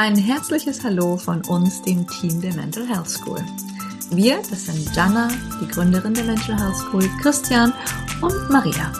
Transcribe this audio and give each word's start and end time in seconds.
Ein 0.00 0.14
herzliches 0.14 0.84
Hallo 0.84 1.16
von 1.16 1.44
uns, 1.46 1.82
dem 1.82 2.06
Team 2.06 2.40
der 2.40 2.54
Mental 2.54 2.86
Health 2.86 3.10
School. 3.10 3.44
Wir, 4.12 4.36
das 4.48 4.66
sind 4.66 4.94
Jana, 4.94 5.26
die 5.60 5.66
Gründerin 5.66 6.14
der 6.14 6.22
Mental 6.22 6.56
Health 6.56 6.76
School, 6.76 7.02
Christian 7.20 7.72
und 8.22 8.48
Maria. 8.48 8.92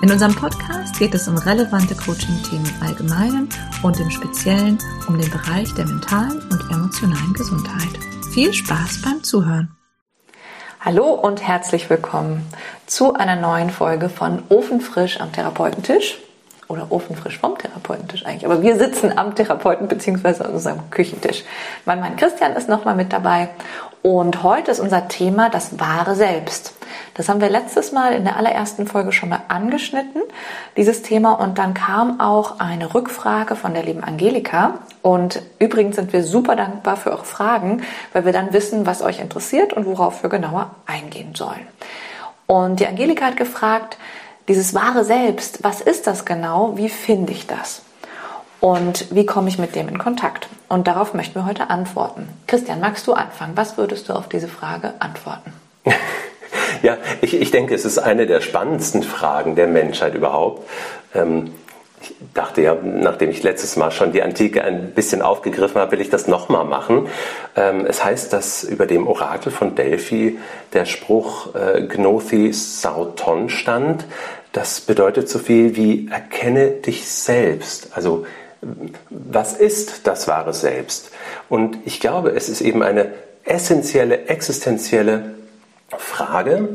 In 0.00 0.10
unserem 0.10 0.34
Podcast 0.34 0.98
geht 0.98 1.14
es 1.14 1.28
um 1.28 1.36
relevante 1.36 1.94
Coaching-Themen 1.94 2.64
im 2.64 2.82
Allgemeinen 2.82 3.50
und 3.82 4.00
im 4.00 4.10
Speziellen 4.10 4.78
um 5.06 5.20
den 5.20 5.30
Bereich 5.30 5.74
der 5.74 5.84
mentalen 5.84 6.40
und 6.50 6.70
emotionalen 6.70 7.34
Gesundheit. 7.34 7.98
Viel 8.32 8.54
Spaß 8.54 9.02
beim 9.02 9.22
Zuhören. 9.22 9.76
Hallo 10.80 11.12
und 11.12 11.46
herzlich 11.46 11.90
willkommen 11.90 12.46
zu 12.86 13.12
einer 13.12 13.36
neuen 13.36 13.68
Folge 13.68 14.08
von 14.08 14.42
Ofenfrisch 14.48 15.20
am 15.20 15.30
Therapeutentisch 15.30 16.16
oder 16.68 16.86
ofenfrisch 16.90 17.38
vom 17.38 17.56
Therapeutentisch 17.58 18.24
eigentlich. 18.24 18.44
Aber 18.44 18.62
wir 18.62 18.76
sitzen 18.76 19.16
am 19.16 19.34
Therapeuten 19.34 19.88
bzw. 19.88 20.44
an 20.44 20.52
unserem 20.52 20.90
Küchentisch. 20.90 21.44
Mein 21.84 22.00
Mann 22.00 22.16
Christian 22.16 22.52
ist 22.52 22.68
nochmal 22.68 22.94
mit 22.94 23.12
dabei 23.12 23.48
und 24.02 24.42
heute 24.42 24.70
ist 24.70 24.80
unser 24.80 25.08
Thema 25.08 25.50
das 25.50 25.80
wahre 25.80 26.14
Selbst. 26.14 26.74
Das 27.14 27.28
haben 27.28 27.40
wir 27.40 27.50
letztes 27.50 27.92
Mal 27.92 28.12
in 28.12 28.24
der 28.24 28.36
allerersten 28.36 28.86
Folge 28.86 29.12
schon 29.12 29.28
mal 29.28 29.40
angeschnitten, 29.48 30.22
dieses 30.76 31.02
Thema. 31.02 31.32
Und 31.32 31.58
dann 31.58 31.74
kam 31.74 32.20
auch 32.20 32.60
eine 32.60 32.94
Rückfrage 32.94 33.56
von 33.56 33.74
der 33.74 33.82
lieben 33.82 34.04
Angelika. 34.04 34.78
Und 35.02 35.42
übrigens 35.58 35.96
sind 35.96 36.12
wir 36.12 36.22
super 36.22 36.54
dankbar 36.54 36.96
für 36.96 37.10
eure 37.10 37.24
Fragen, 37.24 37.82
weil 38.12 38.24
wir 38.24 38.32
dann 38.32 38.52
wissen, 38.52 38.86
was 38.86 39.02
euch 39.02 39.20
interessiert 39.20 39.72
und 39.72 39.86
worauf 39.86 40.22
wir 40.22 40.30
genauer 40.30 40.70
eingehen 40.86 41.34
sollen. 41.34 41.66
Und 42.46 42.80
die 42.80 42.86
Angelika 42.86 43.26
hat 43.26 43.36
gefragt, 43.36 43.98
dieses 44.48 44.74
wahre 44.74 45.04
Selbst, 45.04 45.62
was 45.62 45.80
ist 45.80 46.06
das 46.06 46.24
genau? 46.24 46.76
Wie 46.76 46.88
finde 46.88 47.32
ich 47.32 47.46
das? 47.46 47.82
Und 48.60 49.14
wie 49.14 49.26
komme 49.26 49.48
ich 49.48 49.58
mit 49.58 49.76
dem 49.76 49.88
in 49.88 49.98
Kontakt? 49.98 50.48
Und 50.68 50.88
darauf 50.88 51.14
möchten 51.14 51.36
wir 51.36 51.46
heute 51.46 51.70
antworten. 51.70 52.28
Christian, 52.46 52.80
magst 52.80 53.06
du 53.06 53.12
anfangen? 53.12 53.52
Was 53.56 53.76
würdest 53.78 54.08
du 54.08 54.14
auf 54.14 54.28
diese 54.28 54.48
Frage 54.48 54.94
antworten? 54.98 55.52
ja, 56.82 56.96
ich, 57.20 57.40
ich 57.40 57.50
denke, 57.50 57.74
es 57.74 57.84
ist 57.84 57.98
eine 57.98 58.26
der 58.26 58.40
spannendsten 58.40 59.02
Fragen 59.02 59.54
der 59.54 59.68
Menschheit 59.68 60.14
überhaupt. 60.14 60.68
Ähm, 61.14 61.52
ich 62.00 62.14
dachte 62.34 62.62
ja, 62.62 62.76
nachdem 62.82 63.30
ich 63.30 63.42
letztes 63.42 63.76
Mal 63.76 63.90
schon 63.90 64.12
die 64.12 64.22
Antike 64.22 64.62
ein 64.62 64.92
bisschen 64.92 65.20
aufgegriffen 65.22 65.80
habe, 65.80 65.92
will 65.92 66.00
ich 66.00 66.10
das 66.10 66.28
nochmal 66.28 66.64
machen. 66.64 67.08
Ähm, 67.56 67.86
es 67.86 68.04
heißt, 68.04 68.32
dass 68.32 68.62
über 68.62 68.86
dem 68.86 69.06
Orakel 69.06 69.50
von 69.50 69.74
Delphi 69.74 70.38
der 70.72 70.84
Spruch 70.84 71.54
äh, 71.54 71.82
Gnothi 71.82 72.52
Sauton 72.52 73.48
stand. 73.48 74.04
Das 74.52 74.80
bedeutet 74.80 75.28
so 75.28 75.38
viel 75.38 75.76
wie 75.76 76.08
erkenne 76.10 76.70
dich 76.70 77.08
selbst. 77.08 77.90
Also 77.92 78.26
was 79.10 79.52
ist 79.54 80.06
das 80.06 80.26
wahre 80.26 80.52
Selbst? 80.52 81.10
Und 81.48 81.78
ich 81.84 82.00
glaube, 82.00 82.30
es 82.30 82.48
ist 82.48 82.60
eben 82.60 82.82
eine 82.82 83.12
essentielle, 83.44 84.26
existenzielle 84.26 85.34
Frage. 85.96 86.68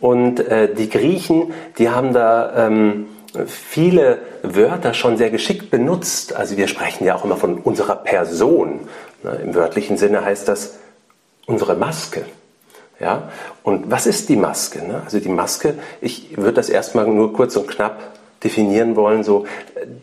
Und 0.00 0.40
äh, 0.40 0.72
die 0.72 0.88
Griechen, 0.88 1.52
die 1.78 1.90
haben 1.90 2.12
da 2.12 2.66
ähm, 2.66 3.06
viele 3.46 4.18
Wörter 4.42 4.94
schon 4.94 5.16
sehr 5.16 5.30
geschickt 5.30 5.70
benutzt. 5.70 6.34
Also 6.34 6.56
wir 6.56 6.68
sprechen 6.68 7.04
ja 7.04 7.16
auch 7.16 7.24
immer 7.24 7.36
von 7.36 7.58
unserer 7.58 7.96
Person. 7.96 8.88
Ne, 9.22 9.40
Im 9.42 9.54
wörtlichen 9.54 9.96
Sinne 9.96 10.24
heißt 10.24 10.48
das 10.48 10.78
unsere 11.46 11.74
Maske. 11.74 12.24
Ja? 13.00 13.30
Und 13.62 13.90
was 13.90 14.06
ist 14.06 14.28
die 14.28 14.36
Maske? 14.36 14.86
Ne? 14.86 15.02
Also 15.04 15.20
die 15.20 15.28
Maske, 15.28 15.74
ich 16.00 16.36
würde 16.36 16.54
das 16.54 16.68
erstmal 16.68 17.06
nur 17.06 17.32
kurz 17.32 17.56
und 17.56 17.68
knapp 17.68 18.00
definieren 18.42 18.96
wollen, 18.96 19.24
so, 19.24 19.46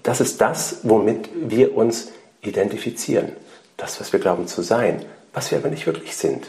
das 0.04 0.22
ist 0.22 0.42
das, 0.42 0.78
womit 0.84 1.30
wir 1.36 1.76
uns 1.76 2.12
identifizieren. 2.42 3.34
Das, 3.78 4.00
was 4.00 4.14
wir 4.14 4.20
glauben 4.20 4.48
zu 4.48 4.62
sein, 4.62 5.04
was 5.34 5.52
wir 5.52 5.58
aber 5.58 5.70
nicht 5.70 5.88
wirklich 5.88 6.16
sind. 6.16 6.48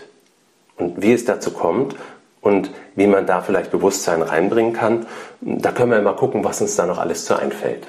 Und 0.76 1.00
wie 1.00 1.12
es 1.12 1.24
dazu 1.24 1.52
kommt 1.52 1.94
und 2.40 2.70
wie 2.96 3.06
man 3.06 3.26
da 3.26 3.40
vielleicht 3.40 3.70
Bewusstsein 3.70 4.22
reinbringen 4.22 4.72
kann, 4.72 5.06
da 5.40 5.72
können 5.72 5.92
wir 5.92 6.02
mal 6.02 6.16
gucken, 6.16 6.44
was 6.44 6.60
uns 6.60 6.76
da 6.76 6.84
noch 6.84 6.98
alles 6.98 7.24
zu 7.24 7.36
einfällt. 7.36 7.86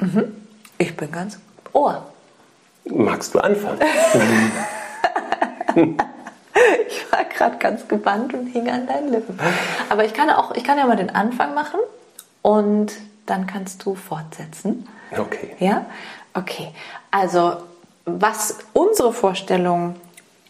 Mhm. 0.00 0.34
Ich 0.78 0.96
bin 0.96 1.10
ganz 1.12 1.38
ohr. 1.72 2.06
Magst 2.84 3.34
du 3.34 3.38
anfangen? 3.40 3.80
ich 6.88 7.12
war 7.12 7.24
gerade 7.24 7.56
ganz 7.58 7.88
gebannt 7.88 8.34
und 8.34 8.46
hing 8.46 8.68
an 8.70 8.86
deinen 8.86 9.10
Lippen. 9.10 9.38
Aber 9.88 10.04
ich 10.04 10.14
kann 10.14 10.30
auch, 10.30 10.54
ich 10.54 10.64
kann 10.64 10.78
ja 10.78 10.86
mal 10.86 10.96
den 10.96 11.14
Anfang 11.14 11.54
machen 11.54 11.80
und 12.42 12.92
dann 13.26 13.46
kannst 13.46 13.84
du 13.84 13.94
fortsetzen. 13.94 14.88
Okay. 15.16 15.54
Ja? 15.58 15.86
Okay. 16.34 16.68
Also, 17.10 17.56
was 18.04 18.58
unsere 18.72 19.12
Vorstellung 19.12 19.96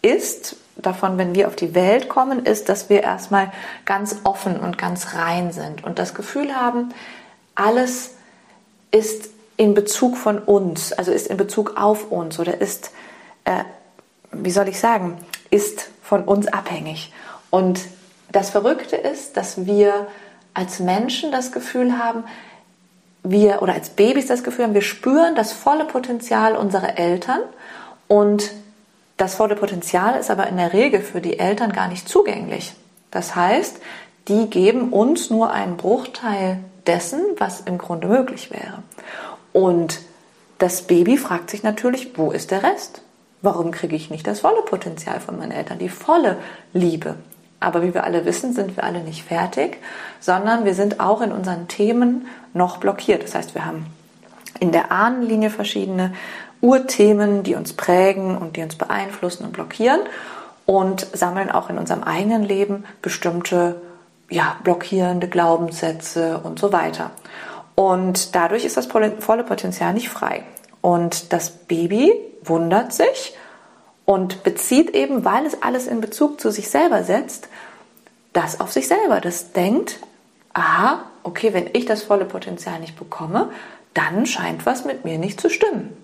ist, 0.01 0.57
davon, 0.75 1.17
wenn 1.17 1.35
wir 1.35 1.47
auf 1.47 1.55
die 1.55 1.73
Welt 1.75 2.09
kommen, 2.09 2.45
ist, 2.45 2.69
dass 2.69 2.89
wir 2.89 3.03
erstmal 3.03 3.51
ganz 3.85 4.17
offen 4.23 4.59
und 4.59 4.77
ganz 4.77 5.15
rein 5.15 5.51
sind 5.51 5.83
und 5.83 5.99
das 5.99 6.13
Gefühl 6.13 6.55
haben, 6.55 6.93
alles 7.55 8.11
ist 8.91 9.29
in 9.57 9.73
Bezug 9.73 10.17
von 10.17 10.37
uns, 10.37 10.93
also 10.93 11.11
ist 11.11 11.27
in 11.27 11.37
Bezug 11.37 11.77
auf 11.77 12.11
uns 12.11 12.39
oder 12.39 12.61
ist, 12.61 12.91
äh, 13.45 13.63
wie 14.31 14.51
soll 14.51 14.67
ich 14.67 14.79
sagen, 14.79 15.17
ist 15.49 15.89
von 16.07 16.23
uns 16.23 16.47
abhängig. 16.47 17.11
Und 17.49 17.81
das 18.31 18.49
Verrückte 18.49 18.95
ist, 18.95 19.35
dass 19.35 19.65
wir 19.65 20.07
als 20.53 20.79
Menschen 20.79 21.31
das 21.31 21.51
Gefühl 21.51 21.97
haben, 21.97 22.23
wir 23.23 23.61
oder 23.61 23.73
als 23.73 23.89
Babys 23.89 24.27
das 24.27 24.43
Gefühl 24.43 24.65
haben, 24.65 24.73
wir 24.73 24.81
spüren 24.81 25.35
das 25.35 25.51
volle 25.51 25.83
Potenzial 25.83 26.55
unserer 26.55 26.97
Eltern 26.97 27.41
und 28.07 28.51
das 29.17 29.35
volle 29.35 29.55
Potenzial 29.55 30.17
ist 30.17 30.31
aber 30.31 30.47
in 30.47 30.57
der 30.57 30.71
Regel 30.71 31.01
für 31.01 31.19
die 31.19 31.39
Eltern 31.39 31.73
gar 31.73 31.89
nicht 31.89 32.07
zugänglich. 32.07 32.73
Das 33.11 33.35
heißt, 33.35 33.77
die 34.29 34.49
geben 34.49 34.93
uns 34.93 35.29
nur 35.29 35.51
einen 35.51 35.75
Bruchteil 35.75 36.59
dessen, 36.85 37.21
was 37.37 37.61
im 37.61 37.77
Grunde 37.77 38.07
möglich 38.07 38.51
wäre. 38.51 38.83
Und 39.51 39.99
das 40.57 40.83
Baby 40.83 41.17
fragt 41.17 41.49
sich 41.49 41.63
natürlich, 41.63 42.17
wo 42.17 42.31
ist 42.31 42.51
der 42.51 42.63
Rest? 42.63 43.01
Warum 43.41 43.71
kriege 43.71 43.95
ich 43.95 44.09
nicht 44.09 44.25
das 44.25 44.41
volle 44.41 44.61
Potenzial 44.63 45.19
von 45.19 45.37
meinen 45.37 45.51
Eltern, 45.51 45.79
die 45.79 45.89
volle 45.89 46.37
Liebe? 46.73 47.15
Aber 47.59 47.81
wie 47.81 47.93
wir 47.93 48.03
alle 48.03 48.25
wissen, 48.25 48.53
sind 48.53 48.75
wir 48.75 48.83
alle 48.83 48.99
nicht 49.01 49.23
fertig, 49.23 49.77
sondern 50.19 50.65
wir 50.65 50.73
sind 50.73 50.99
auch 50.99 51.21
in 51.21 51.31
unseren 51.31 51.67
Themen 51.67 52.27
noch 52.53 52.77
blockiert. 52.77 53.23
Das 53.23 53.35
heißt, 53.35 53.55
wir 53.55 53.65
haben 53.65 53.87
in 54.59 54.71
der 54.71 54.91
Ahnenlinie 54.91 55.49
verschiedene 55.49 56.13
Urthemen, 56.61 57.43
die 57.43 57.55
uns 57.55 57.73
prägen 57.73 58.37
und 58.37 58.55
die 58.55 58.63
uns 58.63 58.75
beeinflussen 58.75 59.45
und 59.45 59.53
blockieren 59.53 60.01
und 60.65 61.07
sammeln 61.13 61.51
auch 61.51 61.69
in 61.69 61.77
unserem 61.77 62.03
eigenen 62.03 62.43
Leben 62.43 62.85
bestimmte 63.01 63.81
ja, 64.29 64.57
blockierende 64.63 65.27
Glaubenssätze 65.27 66.39
und 66.43 66.59
so 66.59 66.73
weiter. 66.73 67.11
Und 67.75 68.35
dadurch 68.35 68.65
ist 68.65 68.75
das 68.75 68.87
volle 68.87 69.43
Potenzial 69.43 69.93
nicht 69.93 70.09
frei. 70.09 70.43
Und 70.81 71.31
das 71.31 71.51
Baby 71.51 72.11
wundert 72.49 72.93
sich 72.93 73.35
und 74.05 74.43
bezieht 74.43 74.91
eben, 74.91 75.25
weil 75.25 75.45
es 75.45 75.61
alles 75.61 75.87
in 75.87 76.01
Bezug 76.01 76.39
zu 76.39 76.51
sich 76.51 76.69
selber 76.69 77.03
setzt, 77.03 77.49
das 78.33 78.59
auf 78.59 78.71
sich 78.71 78.87
selber. 78.87 79.19
Das 79.19 79.51
denkt, 79.51 79.99
aha, 80.53 81.03
okay, 81.23 81.53
wenn 81.53 81.69
ich 81.73 81.85
das 81.85 82.03
volle 82.03 82.25
Potenzial 82.25 82.79
nicht 82.79 82.97
bekomme, 82.97 83.51
dann 83.93 84.25
scheint 84.25 84.65
was 84.65 84.85
mit 84.85 85.05
mir 85.05 85.17
nicht 85.17 85.41
zu 85.41 85.49
stimmen. 85.49 85.95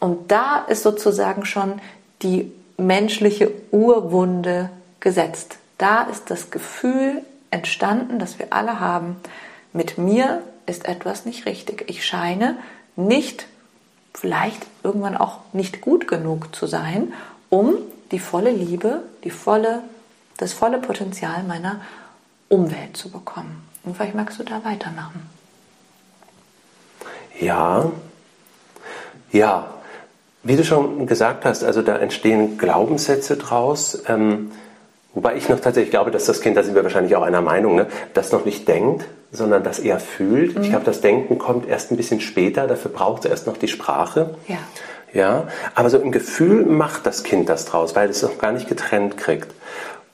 Und 0.00 0.30
da 0.30 0.64
ist 0.68 0.82
sozusagen 0.82 1.44
schon 1.44 1.80
die 2.22 2.52
menschliche 2.76 3.52
Urwunde 3.70 4.70
gesetzt. 5.00 5.58
Da 5.76 6.02
ist 6.02 6.30
das 6.30 6.50
Gefühl 6.50 7.22
entstanden, 7.50 8.18
das 8.18 8.38
wir 8.38 8.52
alle 8.52 8.80
haben, 8.80 9.16
mit 9.72 9.98
mir 9.98 10.42
ist 10.66 10.86
etwas 10.86 11.24
nicht 11.24 11.46
richtig. 11.46 11.84
Ich 11.88 12.04
scheine 12.04 12.56
nicht, 12.96 13.46
vielleicht 14.20 14.66
irgendwann 14.82 15.16
auch 15.16 15.38
nicht 15.52 15.80
gut 15.80 16.08
genug 16.08 16.54
zu 16.54 16.66
sein, 16.66 17.12
um 17.50 17.74
die 18.10 18.18
volle 18.18 18.50
Liebe, 18.50 19.02
die 19.24 19.30
volle, 19.30 19.82
das 20.38 20.52
volle 20.52 20.78
Potenzial 20.78 21.44
meiner 21.44 21.80
Umwelt 22.48 22.96
zu 22.96 23.10
bekommen. 23.10 23.62
Und 23.84 23.96
vielleicht 23.96 24.14
magst 24.14 24.38
du 24.38 24.42
da 24.42 24.64
weitermachen. 24.64 25.28
Ja, 27.40 27.90
ja, 29.30 29.74
wie 30.42 30.56
du 30.56 30.64
schon 30.64 31.06
gesagt 31.06 31.44
hast, 31.44 31.62
also 31.62 31.82
da 31.82 31.96
entstehen 31.98 32.58
Glaubenssätze 32.58 33.36
draus, 33.36 34.02
ähm, 34.08 34.50
wobei 35.14 35.36
ich 35.36 35.48
noch 35.48 35.60
tatsächlich 35.60 35.90
glaube, 35.90 36.10
dass 36.10 36.24
das 36.24 36.40
Kind, 36.40 36.56
da 36.56 36.62
sind 36.62 36.74
wir 36.74 36.82
wahrscheinlich 36.82 37.14
auch 37.14 37.22
einer 37.22 37.42
Meinung, 37.42 37.76
ne, 37.76 37.86
das 38.14 38.32
noch 38.32 38.44
nicht 38.44 38.66
denkt, 38.66 39.04
sondern 39.30 39.62
das 39.62 39.78
eher 39.78 40.00
fühlt. 40.00 40.56
Mhm. 40.56 40.62
Ich 40.62 40.70
glaube, 40.70 40.84
das 40.84 41.00
Denken 41.00 41.38
kommt 41.38 41.68
erst 41.68 41.90
ein 41.90 41.96
bisschen 41.96 42.20
später, 42.20 42.66
dafür 42.66 42.90
braucht 42.90 43.24
es 43.24 43.30
erst 43.30 43.46
noch 43.46 43.56
die 43.56 43.68
Sprache. 43.68 44.34
Ja. 44.46 44.58
Ja, 45.14 45.48
aber 45.74 45.88
so 45.88 45.98
im 45.98 46.12
Gefühl 46.12 46.66
macht 46.66 47.06
das 47.06 47.22
Kind 47.22 47.48
das 47.48 47.64
draus, 47.64 47.96
weil 47.96 48.10
es 48.10 48.22
noch 48.22 48.36
gar 48.36 48.52
nicht 48.52 48.68
getrennt 48.68 49.16
kriegt. 49.16 49.48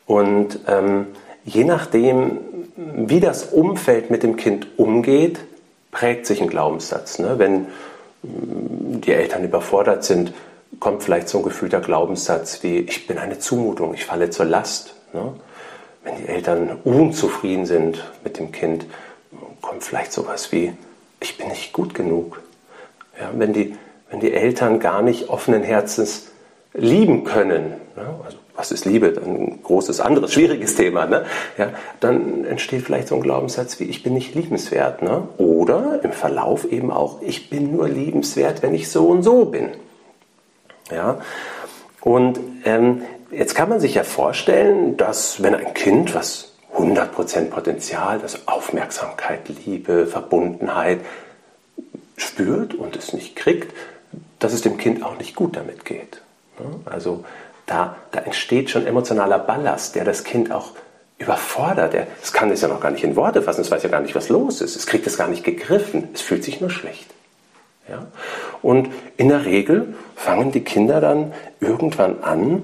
Und 0.06 0.61
ähm, 0.69 1.06
je 1.44 1.64
nachdem, 1.64 2.38
wie 2.76 3.19
das 3.19 3.44
Umfeld 3.44 4.11
mit 4.11 4.22
dem 4.22 4.37
Kind 4.37 4.69
umgeht, 4.76 5.40
prägt 5.90 6.26
sich 6.26 6.40
ein 6.40 6.49
Glaubenssatz. 6.49 7.19
Ne? 7.19 7.38
Wenn 7.38 7.66
die 8.22 9.12
Eltern 9.12 9.44
überfordert 9.44 10.05
sind, 10.05 10.32
kommt 10.81 11.02
vielleicht 11.02 11.28
so 11.28 11.38
ein 11.38 11.44
gefühlter 11.44 11.81
Glaubenssatz 11.81 12.62
wie, 12.62 12.78
ich 12.78 13.06
bin 13.06 13.19
eine 13.19 13.38
Zumutung, 13.38 13.94
ich 13.94 14.05
falle 14.05 14.31
zur 14.31 14.46
Last. 14.46 14.94
Ne? 15.12 15.32
Wenn 16.05 16.17
die 16.17 16.29
Eltern 16.29 16.79
unzufrieden 16.85 17.67
sind 17.67 18.05
mit 18.23 18.39
dem 18.39 18.53
Kind, 18.53 18.87
kommt 19.61 19.83
vielleicht 19.83 20.12
sowas 20.12 20.53
wie, 20.53 20.75
ich 21.21 21.39
bin 21.39 21.49
nicht 21.49 21.73
gut 21.73 21.95
genug. 21.95 22.43
Ja, 23.19 23.31
wenn, 23.35 23.53
die, 23.53 23.77
wenn 24.11 24.21
die 24.21 24.33
Eltern 24.33 24.81
gar 24.81 25.03
nicht 25.03 25.29
offenen 25.29 25.62
Herzens 25.62 26.29
lieben 26.75 27.25
können, 27.25 27.75
ne? 27.97 28.06
also 28.25 28.37
was 28.56 28.71
ist 28.71 28.85
Liebe? 28.85 29.21
Ein 29.25 29.62
großes, 29.62 30.01
anderes, 30.01 30.33
schwieriges 30.33 30.77
Thema. 30.77 31.06
Ne? 31.06 31.25
Ja, 31.59 31.71
dann 32.01 32.45
entsteht 32.45 32.83
vielleicht 32.83 33.09
so 33.09 33.17
ein 33.17 33.23
Glaubenssatz 33.23 33.81
wie, 33.81 33.85
ich 33.85 34.03
bin 34.03 34.15
nicht 34.15 34.35
liebenswert. 34.35 35.03
Ne? 35.03 35.27
Oder 35.39 36.00
im 36.05 36.12
Verlauf 36.12 36.65
eben 36.71 36.93
auch, 36.93 37.21
ich 37.21 37.50
bin 37.50 37.73
nur 37.73 37.89
liebenswert, 37.89 38.62
wenn 38.62 38.75
ich 38.75 38.89
so 38.89 39.09
und 39.09 39.23
so 39.23 39.47
bin. 39.47 39.71
Ja? 40.93 41.21
Und 42.00 42.39
ähm, 42.65 43.03
jetzt 43.37 43.55
kann 43.55 43.69
man 43.69 43.81
sich 43.81 43.95
ja 43.95 44.05
vorstellen, 44.05 44.97
dass 44.97 45.43
wenn 45.43 45.55
ein 45.55 45.75
Kind, 45.75 46.15
was 46.15 46.53
100% 46.77 47.51
Potenzial, 47.51 48.21
also 48.21 48.39
Aufmerksamkeit, 48.47 49.49
Liebe, 49.65 50.07
Verbundenheit 50.07 51.01
spürt 52.17 52.75
und 52.75 52.97
es 52.97 53.13
nicht 53.13 53.37
kriegt, 53.37 53.73
dass 54.39 54.53
es 54.53 54.63
dem 54.63 54.77
Kind 54.77 55.03
auch 55.03 55.19
nicht 55.19 55.35
gut 55.35 55.57
damit 55.57 55.85
geht. 55.85 56.21
Ne? 56.59 56.67
Also 56.85 57.25
da, 57.67 57.97
da 58.13 58.21
entsteht 58.21 58.71
schon 58.71 58.87
emotionaler 58.87 59.39
Ballast, 59.39 59.95
der 59.95 60.05
das 60.05 60.25
Kind 60.25 60.53
auch 60.53 60.73
überfordert. 61.19 61.95
Es 62.23 62.33
kann 62.33 62.51
es 62.51 62.61
ja 62.61 62.69
noch 62.69 62.81
gar 62.81 62.91
nicht 62.91 63.05
in 63.05 63.17
Worte 63.17 63.43
fassen, 63.43 63.63
es 63.63 63.71
weiß 63.71 63.83
ja 63.83 63.89
gar 63.89 64.01
nicht, 64.01 64.15
was 64.15 64.29
los 64.29 64.61
ist. 64.61 64.77
Es 64.77 64.87
kriegt 64.87 65.07
es 65.07 65.17
gar 65.17 65.29
nicht 65.29 65.45
gegriffen, 65.45 66.09
es 66.13 66.21
fühlt 66.21 66.45
sich 66.45 66.61
nur 66.61 66.71
schlecht. 66.71 67.07
Ja? 67.89 68.07
Und 68.63 68.91
in 69.17 69.29
der 69.29 69.45
Regel 69.45 69.95
fangen 70.17 70.53
die 70.53 70.65
Kinder 70.65 71.01
dann 71.01 71.33
irgendwann 71.61 72.23
an, 72.23 72.63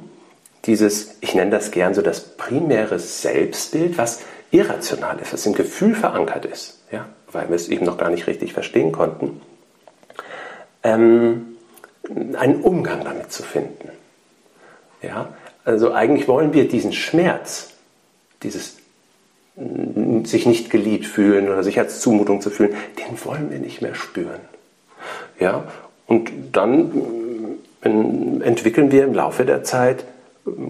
dieses, 0.71 1.17
ich 1.21 1.35
nenne 1.35 1.51
das 1.51 1.73
gern 1.73 1.95
so 1.95 2.01
das 2.01 2.21
primäre 2.21 3.01
Selbstbild, 3.01 3.99
was 3.99 4.21
irrational 4.53 5.19
ist, 5.19 5.33
was 5.33 5.45
im 5.45 5.53
Gefühl 5.53 5.97
verankert 5.97 6.45
ist, 6.45 6.79
ja? 6.93 7.09
weil 7.33 7.49
wir 7.49 7.57
es 7.57 7.69
eben 7.69 7.85
noch 7.85 7.99
gar 7.99 8.09
nicht 8.09 8.29
richtig 8.29 8.53
verstehen 8.53 8.93
konnten, 8.93 9.41
ähm, 10.85 11.57
einen 12.35 12.61
Umgang 12.63 13.03
damit 13.03 13.33
zu 13.33 13.43
finden. 13.43 13.89
Ja? 15.03 15.35
Also 15.65 15.93
eigentlich 15.93 16.29
wollen 16.29 16.55
wir 16.55 16.69
diesen 16.69 16.93
Schmerz, 16.93 17.71
dieses 18.45 18.77
sich 20.23 20.47
nicht 20.47 20.71
geliebt 20.71 21.05
fühlen 21.05 21.49
oder 21.49 21.65
sich 21.65 21.81
als 21.81 22.01
Zumutung 22.01 22.41
zu 22.41 22.51
fühlen, 22.51 22.77
den 22.97 23.25
wollen 23.25 23.51
wir 23.51 23.59
nicht 23.59 23.83
mehr 23.83 23.97
spüren. 23.97 24.41
Ja? 25.41 25.65
Und 26.07 26.31
dann 26.53 27.59
äh, 27.83 27.89
entwickeln 27.89 28.93
wir 28.93 29.03
im 29.03 29.15
Laufe 29.15 29.45
der 29.45 29.65
Zeit 29.65 30.05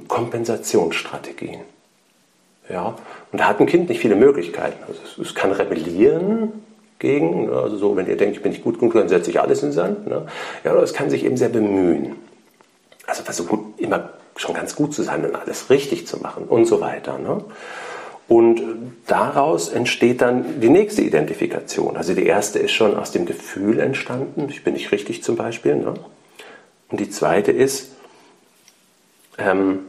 Kompensationsstrategien. 0.08 1.60
Ja? 2.68 2.96
Und 3.32 3.40
da 3.40 3.48
hat 3.48 3.60
ein 3.60 3.66
Kind 3.66 3.88
nicht 3.88 4.00
viele 4.00 4.16
Möglichkeiten. 4.16 4.82
Also 4.86 5.22
es, 5.22 5.34
kann 5.34 5.52
rebellieren 5.52 6.52
gegen, 6.98 7.46
ne? 7.46 7.52
also 7.52 7.76
so, 7.76 7.96
wenn 7.96 8.06
ihr 8.06 8.16
denkt, 8.16 8.36
ich 8.36 8.42
bin 8.42 8.52
nicht 8.52 8.64
gut 8.64 8.78
genug, 8.78 8.94
dann 8.94 9.08
setze 9.08 9.30
ich 9.30 9.40
alles 9.40 9.62
in 9.62 9.72
Sand. 9.72 10.06
Ne? 10.06 10.26
Ja, 10.64 10.72
oder 10.72 10.82
es 10.82 10.92
kann 10.92 11.10
sich 11.10 11.24
eben 11.24 11.36
sehr 11.36 11.48
bemühen. 11.48 12.16
Also 13.06 13.22
versuchen 13.22 13.74
immer 13.78 14.10
schon 14.36 14.54
ganz 14.54 14.76
gut 14.76 14.94
zu 14.94 15.02
sein 15.02 15.24
und 15.24 15.34
alles 15.34 15.70
richtig 15.70 16.06
zu 16.06 16.18
machen 16.18 16.44
und 16.44 16.66
so 16.66 16.80
weiter. 16.80 17.18
Ne? 17.18 17.44
Und 18.28 18.62
daraus 19.06 19.70
entsteht 19.70 20.22
dann 20.22 20.60
die 20.60 20.68
nächste 20.68 21.02
Identifikation. 21.02 21.96
Also 21.96 22.14
die 22.14 22.26
erste 22.26 22.60
ist 22.60 22.70
schon 22.70 22.96
aus 22.96 23.10
dem 23.10 23.26
Gefühl 23.26 23.80
entstanden, 23.80 24.46
ich 24.48 24.62
bin 24.62 24.74
nicht 24.74 24.92
richtig 24.92 25.24
zum 25.24 25.34
Beispiel. 25.34 25.74
Ne? 25.74 25.94
Und 26.90 27.00
die 27.00 27.10
zweite 27.10 27.50
ist, 27.50 27.90
ähm, 29.40 29.80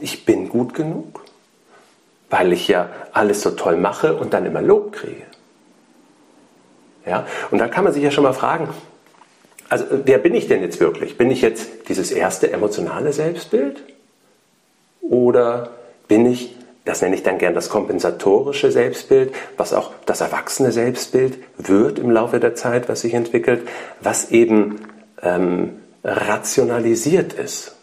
ich 0.00 0.24
bin 0.24 0.48
gut 0.48 0.74
genug, 0.74 1.24
weil 2.30 2.52
ich 2.52 2.68
ja 2.68 2.88
alles 3.12 3.42
so 3.42 3.50
toll 3.52 3.76
mache 3.76 4.14
und 4.14 4.34
dann 4.34 4.46
immer 4.46 4.62
Lob 4.62 4.92
kriege. 4.92 5.24
Ja? 7.06 7.26
Und 7.50 7.58
da 7.58 7.68
kann 7.68 7.84
man 7.84 7.92
sich 7.92 8.02
ja 8.02 8.10
schon 8.10 8.24
mal 8.24 8.34
fragen, 8.34 8.68
also 9.68 9.84
wer 10.04 10.18
bin 10.18 10.34
ich 10.34 10.46
denn 10.46 10.62
jetzt 10.62 10.80
wirklich? 10.80 11.18
Bin 11.18 11.30
ich 11.30 11.42
jetzt 11.42 11.88
dieses 11.88 12.10
erste 12.10 12.50
emotionale 12.52 13.12
Selbstbild? 13.12 13.82
Oder 15.02 15.70
bin 16.06 16.26
ich, 16.26 16.56
das 16.84 17.02
nenne 17.02 17.14
ich 17.14 17.22
dann 17.22 17.38
gern 17.38 17.54
das 17.54 17.68
kompensatorische 17.68 18.72
Selbstbild, 18.72 19.34
was 19.56 19.74
auch 19.74 19.92
das 20.06 20.20
erwachsene 20.20 20.72
Selbstbild 20.72 21.38
wird 21.58 21.98
im 21.98 22.10
Laufe 22.10 22.40
der 22.40 22.54
Zeit, 22.54 22.88
was 22.88 23.02
sich 23.02 23.14
entwickelt, 23.14 23.68
was 24.00 24.30
eben 24.30 24.80
ähm, 25.22 25.80
rationalisiert 26.02 27.34
ist, 27.34 27.77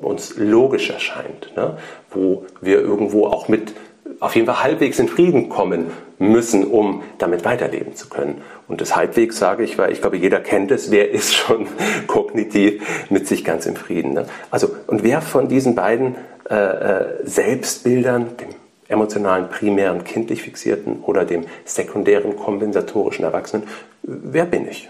uns 0.00 0.36
logisch 0.36 0.90
erscheint, 0.90 1.52
ne? 1.56 1.76
wo 2.10 2.44
wir 2.60 2.80
irgendwo 2.80 3.26
auch 3.26 3.48
mit 3.48 3.74
auf 4.18 4.34
jeden 4.34 4.46
Fall 4.46 4.62
halbwegs 4.62 4.98
in 4.98 5.08
Frieden 5.08 5.48
kommen 5.48 5.86
müssen, 6.18 6.66
um 6.66 7.02
damit 7.18 7.44
weiterleben 7.44 7.94
zu 7.94 8.08
können. 8.08 8.42
Und 8.68 8.80
das 8.80 8.96
halbwegs 8.96 9.38
sage 9.38 9.62
ich, 9.64 9.78
weil 9.78 9.92
ich 9.92 10.00
glaube, 10.00 10.16
jeder 10.16 10.40
kennt 10.40 10.70
es, 10.70 10.90
wer 10.90 11.10
ist 11.12 11.34
schon 11.34 11.66
kognitiv 12.06 13.08
mit 13.10 13.26
sich 13.26 13.44
ganz 13.44 13.66
im 13.66 13.76
Frieden. 13.76 14.12
Ne? 14.12 14.26
Also, 14.50 14.68
und 14.86 15.02
wer 15.02 15.22
von 15.22 15.48
diesen 15.48 15.74
beiden 15.74 16.16
äh, 16.48 16.54
äh, 16.54 17.04
Selbstbildern, 17.24 18.36
dem 18.36 18.48
emotionalen, 18.88 19.48
primären, 19.48 20.02
kindlich 20.02 20.42
fixierten 20.42 21.00
oder 21.04 21.24
dem 21.24 21.44
sekundären, 21.64 22.36
kompensatorischen 22.36 23.24
Erwachsenen, 23.24 23.68
wer 24.02 24.44
bin 24.44 24.68
ich? 24.68 24.88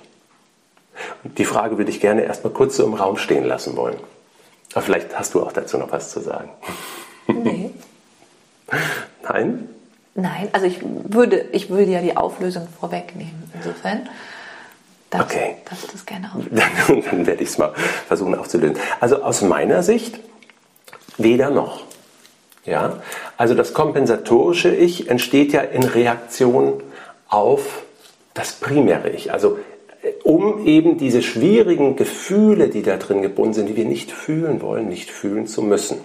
Die 1.23 1.45
Frage 1.45 1.77
würde 1.79 1.91
ich 1.91 2.01
gerne 2.01 2.23
erstmal 2.23 2.53
kurz 2.53 2.77
so 2.77 2.85
im 2.85 2.95
Raum 2.95 3.17
stehen 3.19 3.45
lassen 3.45 3.77
wollen. 3.77 3.97
Aber 4.73 4.83
vielleicht 4.83 5.19
hast 5.19 5.35
du 5.35 5.43
auch 5.43 5.53
dazu 5.53 5.79
noch 5.79 5.91
was 5.93 6.11
zu 6.11 6.21
sagen. 6.21 6.51
Nee. 7.27 7.71
Nein? 9.23 9.69
Nein, 10.15 10.49
also 10.53 10.67
ich 10.67 10.79
würde, 10.83 11.47
ich 11.53 11.71
würde 11.71 11.93
ja 11.93 12.01
die 12.01 12.17
Auflösung 12.17 12.69
vorwegnehmen. 12.79 13.51
Insofern 13.55 14.09
darf, 15.09 15.23
okay. 15.23 15.57
darfst 15.69 15.85
du 15.85 15.93
das 15.93 16.07
gerne 16.07 16.31
auflösen. 16.35 17.05
Dann, 17.11 17.27
werde 17.27 17.43
ich 17.43 17.51
es 17.51 17.59
mal 17.59 17.73
versuchen 18.07 18.35
aufzulösen. 18.35 18.77
Also 19.01 19.23
aus 19.23 19.43
meiner 19.43 19.83
Sicht 19.83 20.19
weder 21.17 21.51
noch. 21.51 21.83
Ja? 22.65 23.01
Also 23.37 23.55
das 23.55 23.73
kompensatorische 23.73 24.75
Ich 24.75 25.09
entsteht 25.09 25.53
ja 25.53 25.61
in 25.61 25.85
Reaktion 25.85 26.83
auf 27.29 27.83
das 28.35 28.53
primäre 28.53 29.11
Ich. 29.11 29.33
Also 29.33 29.59
um 30.23 30.67
eben 30.67 30.99
diese 30.99 31.23
schwierigen 31.23 31.97
Gefühle, 31.97 32.69
die 32.69 32.83
da 32.83 32.97
drin 32.97 33.23
gebunden 33.23 33.55
sind, 33.55 33.69
die 33.69 33.77
wir 33.77 33.85
nicht 33.85 34.11
fühlen 34.11 34.63
wollen, 34.63 34.89
nicht 34.89 35.11
fühlen 35.11 35.47
zu 35.47 35.63
müssen. 35.63 35.99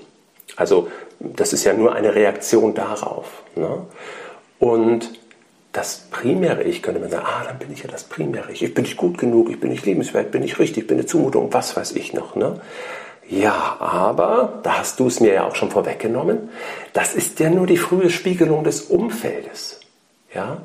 Also 0.56 0.88
das 1.20 1.54
ist 1.54 1.64
ja 1.64 1.74
nur 1.74 1.94
eine 1.96 2.14
Reaktion 2.16 2.74
darauf. 2.74 3.44
Ne? 3.56 3.86
Und 4.60 5.12
das 5.72 6.08
primäre 6.10 6.64
Ich 6.64 6.82
könnte 6.82 7.02
man 7.02 7.10
sagen, 7.10 7.26
ah, 7.28 7.44
dann 7.46 7.60
bin 7.60 7.72
ich 7.72 7.84
ja 7.84 7.90
das 7.90 8.06
primäre 8.06 8.52
Ich. 8.52 8.64
Ich 8.64 8.74
bin 8.74 8.84
nicht 8.84 8.96
gut 8.96 9.18
genug, 9.18 9.50
ich 9.50 9.60
bin 9.60 9.72
nicht 9.72 9.86
liebenswert, 9.86 10.32
bin 10.32 10.42
nicht 10.42 10.58
richtig, 10.58 10.88
bin 10.88 10.98
eine 10.98 11.06
Zumutung, 11.06 11.54
was 11.54 11.76
weiß 11.76 11.94
ich 11.94 12.14
noch. 12.14 12.36
Ne? 12.36 12.62
Ja, 13.28 13.78
aber, 13.80 14.60
da 14.64 14.80
hast 14.80 15.00
du 15.00 15.08
es 15.08 15.20
mir 15.20 15.34
ja 15.34 15.48
auch 15.48 15.56
schon 15.56 15.72
vorweggenommen, 15.72 16.50
das 16.94 17.14
ist 17.14 17.40
ja 17.40 17.50
nur 17.50 17.68
die 17.68 17.78
frühe 17.78 18.10
Spiegelung 18.10 18.64
des 18.64 18.84
Umfeldes. 18.84 19.82
Ja? 20.34 20.62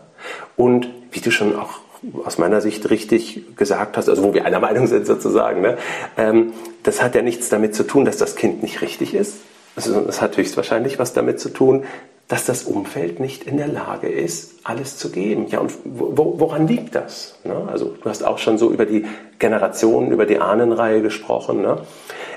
Und 0.56 0.88
wie 1.10 1.20
du 1.20 1.32
schon 1.32 1.58
auch 1.58 1.80
aus 2.24 2.38
meiner 2.38 2.60
Sicht 2.60 2.88
richtig 2.90 3.56
gesagt 3.56 3.96
hast, 3.96 4.08
also 4.08 4.22
wo 4.24 4.34
wir 4.34 4.44
einer 4.44 4.60
Meinung 4.60 4.86
sind 4.86 5.06
sozusagen, 5.06 5.60
ne? 5.60 5.76
Ähm, 6.16 6.52
das 6.82 7.02
hat 7.02 7.14
ja 7.14 7.22
nichts 7.22 7.48
damit 7.48 7.74
zu 7.74 7.84
tun, 7.84 8.04
dass 8.04 8.16
das 8.16 8.36
Kind 8.36 8.62
nicht 8.62 8.80
richtig 8.80 9.14
ist, 9.14 9.34
also 9.76 10.00
das 10.00 10.20
hat 10.20 10.36
höchstwahrscheinlich 10.36 10.98
was 10.98 11.12
damit 11.12 11.40
zu 11.40 11.50
tun, 11.50 11.84
dass 12.28 12.44
das 12.44 12.62
Umfeld 12.62 13.18
nicht 13.18 13.44
in 13.44 13.56
der 13.56 13.66
Lage 13.66 14.08
ist, 14.08 14.60
alles 14.62 14.96
zu 14.96 15.10
geben. 15.10 15.48
Ja, 15.48 15.58
und 15.58 15.72
wo, 15.84 16.38
woran 16.38 16.68
liegt 16.68 16.94
das? 16.94 17.38
Ne? 17.42 17.68
Also 17.70 17.96
du 18.00 18.08
hast 18.08 18.24
auch 18.24 18.38
schon 18.38 18.56
so 18.56 18.70
über 18.70 18.86
die 18.86 19.04
Generationen, 19.40 20.12
über 20.12 20.26
die 20.26 20.38
Ahnenreihe 20.38 21.02
gesprochen. 21.02 21.60
Ne? 21.60 21.78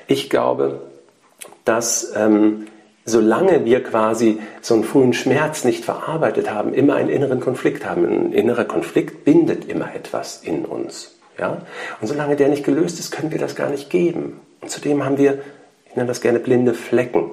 Ich 0.07 0.31
glaube, 0.31 0.81
dass 1.63 2.11
ähm, 2.15 2.65
solange 3.05 3.65
wir 3.65 3.83
quasi 3.83 4.39
so 4.61 4.75
einen 4.75 4.83
frühen 4.83 5.13
Schmerz 5.13 5.63
nicht 5.63 5.83
verarbeitet 5.85 6.51
haben, 6.51 6.73
immer 6.73 6.95
einen 6.95 7.09
inneren 7.09 7.39
Konflikt 7.39 7.85
haben. 7.85 8.05
Ein 8.05 8.33
innerer 8.33 8.65
Konflikt 8.65 9.25
bindet 9.25 9.65
immer 9.65 9.93
etwas 9.93 10.41
in 10.43 10.65
uns. 10.65 11.15
Ja? 11.37 11.61
Und 12.01 12.07
solange 12.07 12.35
der 12.35 12.49
nicht 12.49 12.63
gelöst 12.63 12.99
ist, 12.99 13.11
können 13.11 13.31
wir 13.31 13.39
das 13.39 13.55
gar 13.55 13.69
nicht 13.69 13.89
geben. 13.89 14.39
Und 14.61 14.69
zudem 14.69 15.03
haben 15.03 15.17
wir 15.17 15.39
ich 15.93 15.97
nenne 15.97 16.07
das 16.07 16.21
gerne 16.21 16.39
blinde 16.39 16.73
Flecken. 16.73 17.29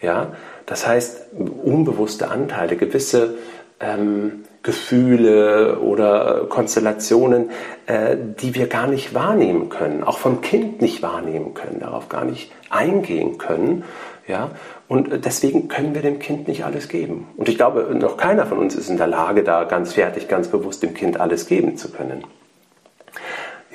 Ja, 0.00 0.34
das 0.66 0.86
heißt, 0.86 1.32
unbewusste 1.64 2.28
Anteile, 2.28 2.76
gewisse 2.76 3.34
ähm, 3.80 4.44
Gefühle 4.62 5.80
oder 5.80 6.46
Konstellationen, 6.48 7.50
äh, 7.86 8.16
die 8.40 8.54
wir 8.54 8.68
gar 8.68 8.86
nicht 8.86 9.14
wahrnehmen 9.14 9.68
können, 9.68 10.04
auch 10.04 10.18
vom 10.18 10.42
Kind 10.42 10.80
nicht 10.80 11.02
wahrnehmen 11.02 11.54
können, 11.54 11.80
darauf 11.80 12.08
gar 12.08 12.24
nicht 12.24 12.52
eingehen 12.70 13.36
können. 13.38 13.82
Ja? 14.28 14.52
Und 14.92 15.24
deswegen 15.24 15.68
können 15.68 15.94
wir 15.94 16.02
dem 16.02 16.18
Kind 16.18 16.48
nicht 16.48 16.66
alles 16.66 16.86
geben. 16.86 17.26
Und 17.38 17.48
ich 17.48 17.56
glaube, 17.56 17.94
noch 17.94 18.18
keiner 18.18 18.44
von 18.44 18.58
uns 18.58 18.74
ist 18.74 18.90
in 18.90 18.98
der 18.98 19.06
Lage, 19.06 19.42
da 19.42 19.64
ganz 19.64 19.94
fertig, 19.94 20.28
ganz 20.28 20.48
bewusst 20.48 20.82
dem 20.82 20.92
Kind 20.92 21.18
alles 21.18 21.46
geben 21.46 21.78
zu 21.78 21.90
können. 21.90 22.24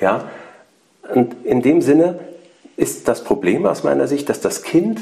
Ja? 0.00 0.30
Und 1.12 1.44
in 1.44 1.60
dem 1.60 1.82
Sinne 1.82 2.20
ist 2.76 3.08
das 3.08 3.24
Problem 3.24 3.66
aus 3.66 3.82
meiner 3.82 4.06
Sicht, 4.06 4.28
dass 4.28 4.40
das 4.40 4.62
Kind 4.62 5.00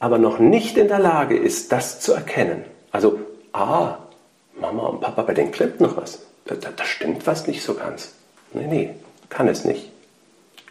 aber 0.00 0.18
noch 0.18 0.40
nicht 0.40 0.76
in 0.76 0.88
der 0.88 0.98
Lage 0.98 1.36
ist, 1.36 1.70
das 1.70 2.00
zu 2.00 2.12
erkennen. 2.12 2.64
Also, 2.90 3.20
ah, 3.52 3.98
Mama 4.60 4.88
und 4.88 5.00
Papa, 5.00 5.22
bei 5.22 5.34
denen 5.34 5.52
klemmt 5.52 5.80
noch 5.80 5.96
was. 5.96 6.26
Da, 6.44 6.56
da 6.56 6.84
stimmt 6.84 7.24
was 7.28 7.46
nicht 7.46 7.62
so 7.62 7.74
ganz. 7.74 8.14
Nee, 8.52 8.66
nee, 8.66 8.90
kann 9.28 9.46
es 9.46 9.64
nicht. 9.64 9.92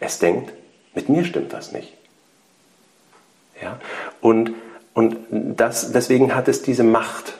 Es 0.00 0.18
denkt, 0.18 0.52
mit 0.94 1.08
mir 1.08 1.24
stimmt 1.24 1.54
was 1.54 1.72
nicht. 1.72 1.94
Ja? 3.62 3.78
Und, 4.20 4.52
und 4.94 5.16
das, 5.30 5.92
deswegen 5.92 6.34
hat 6.34 6.48
es 6.48 6.62
diese 6.62 6.84
Macht. 6.84 7.34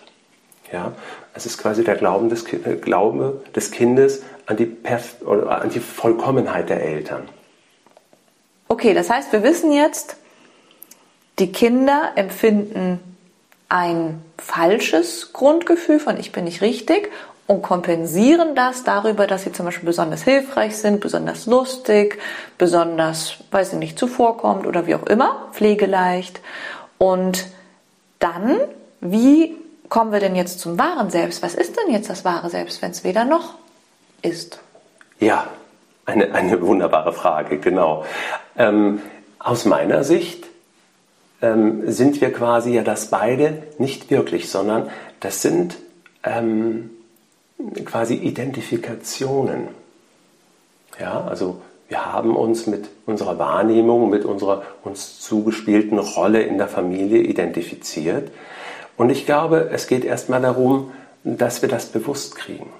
Ja? 0.73 0.93
Es 1.35 1.47
ist 1.47 1.59
quasi 1.59 1.85
der 1.85 1.97
Glauben 1.97 2.29
des, 2.29 2.45
äh, 2.53 2.77
Glaube 2.77 3.43
des 3.55 3.71
Kindes 3.71 4.23
an 4.47 4.57
die, 4.57 4.67
Perf 4.67 5.17
an 5.27 5.71
die 5.71 5.81
Vollkommenheit 5.81 6.69
der 6.69 6.83
Eltern. 6.83 7.29
Okay, 8.69 8.95
das 8.95 9.11
heißt, 9.11 9.33
wir 9.33 9.43
wissen 9.43 9.73
jetzt, 9.73 10.17
die 11.39 11.53
Kinder 11.53 12.13
empfinden 12.17 13.01
ein 13.69 14.23
falsches 14.39 15.33
Grundgefühl 15.33 15.99
von 15.99 16.19
ich 16.19 16.33
bin 16.33 16.45
nicht 16.45 16.61
richtig 16.61 17.11
und 17.47 17.63
kompensieren 17.63 18.55
das 18.55 18.85
darüber, 18.85 19.27
dass 19.27 19.45
sie 19.45 19.53
zum 19.53 19.67
Beispiel 19.67 19.87
besonders 19.87 20.23
hilfreich 20.23 20.77
sind, 20.77 21.01
besonders 21.01 21.47
lustig, 21.47 22.19
besonders, 22.59 23.37
weiß 23.51 23.75
ich 23.75 23.79
nicht, 23.79 23.99
zuvorkommt 23.99 24.67
oder 24.67 24.87
wie 24.87 24.95
auch 24.95 25.07
immer, 25.07 25.49
pflegeleicht. 25.53 26.41
Und 27.03 27.47
dann, 28.21 28.61
wie 29.01 29.57
kommen 29.89 30.13
wir 30.13 30.21
denn 30.21 30.37
jetzt 30.37 30.61
zum 30.61 30.79
wahren 30.79 31.11
Selbst? 31.11 31.43
Was 31.43 31.57
ist 31.57 31.77
denn 31.77 31.93
jetzt 31.93 32.09
das 32.09 32.25
wahre 32.25 32.49
Selbst, 32.49 32.81
wenn 32.81 32.93
es 32.93 33.03
weder 33.03 33.25
noch 33.25 33.55
ist? 34.23 34.61
Ja, 35.19 35.49
eine, 36.07 36.33
eine 36.33 36.65
wunderbare 36.65 37.13
Frage, 37.13 37.59
genau. 37.59 38.05
Ähm, 38.57 39.03
aus 39.41 39.65
meiner 39.65 40.05
Sicht 40.05 40.45
ähm, 41.41 41.91
sind 41.91 42.21
wir 42.21 42.33
quasi 42.33 42.73
ja 42.73 42.85
das 42.85 43.11
beide 43.11 43.65
nicht 43.79 44.09
wirklich, 44.13 44.49
sondern 44.49 44.89
das 45.19 45.43
sind 45.43 45.79
ähm, 46.23 46.91
quasi 47.85 48.15
Identifikationen. 48.15 49.67
Ja, 51.01 51.25
also 51.25 51.63
wir 51.93 52.07
haben 52.07 52.37
uns 52.37 52.67
mit 52.67 52.89
unserer 53.05 53.39
Wahrnehmung, 53.39 54.09
mit 54.09 54.25
unserer 54.25 54.63
uns 54.83 55.21
zugespielten 55.21 55.99
Rolle 55.99 56.41
in 56.41 56.57
der 56.57 56.67
Familie 56.67 57.19
identifiziert. 57.19 58.31
Und 58.97 59.11
ich 59.11 59.27
glaube, 59.27 59.69
es 59.71 59.89
geht 59.89 60.03
erstmal 60.03 60.41
darum, 60.41 60.93
dass 61.23 61.61
wir 61.61 61.69
das 61.69 61.85
bewusst 61.85 62.35
kriegen. 62.35 62.73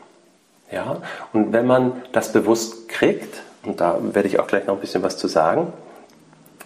Ja? 0.73 1.03
Und 1.35 1.53
wenn 1.53 1.67
man 1.67 1.93
das 2.13 2.33
bewusst 2.33 2.89
kriegt, 2.89 3.43
und 3.65 3.83
da 3.83 3.99
werde 4.01 4.29
ich 4.29 4.41
auch 4.41 4.47
gleich 4.47 4.67
noch 4.67 4.77
ein 4.77 4.81
bisschen 4.81 5.03
was 5.03 5.19
zu 5.19 5.29
sagen, 5.29 5.75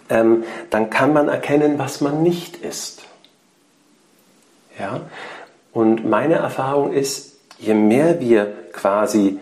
ähm, 0.09 0.45
dann 0.69 0.89
kann 0.89 1.11
man 1.11 1.27
erkennen, 1.27 1.77
was 1.77 1.99
man 1.99 2.23
nicht 2.23 2.55
ist. 2.55 3.03
Ja? 4.79 5.01
Und 5.73 6.09
meine 6.09 6.35
Erfahrung 6.35 6.93
ist, 6.93 7.39
je 7.59 7.73
mehr 7.73 8.21
wir 8.21 8.53
quasi 8.71 9.37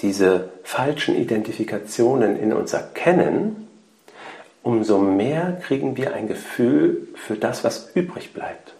diese 0.00 0.48
falschen 0.68 1.16
Identifikationen 1.16 2.38
in 2.38 2.52
uns 2.52 2.74
erkennen, 2.74 3.68
umso 4.62 4.98
mehr 4.98 5.58
kriegen 5.62 5.96
wir 5.96 6.12
ein 6.12 6.28
Gefühl 6.28 7.08
für 7.14 7.36
das, 7.36 7.64
was 7.64 7.88
übrig 7.94 8.34
bleibt. 8.34 8.74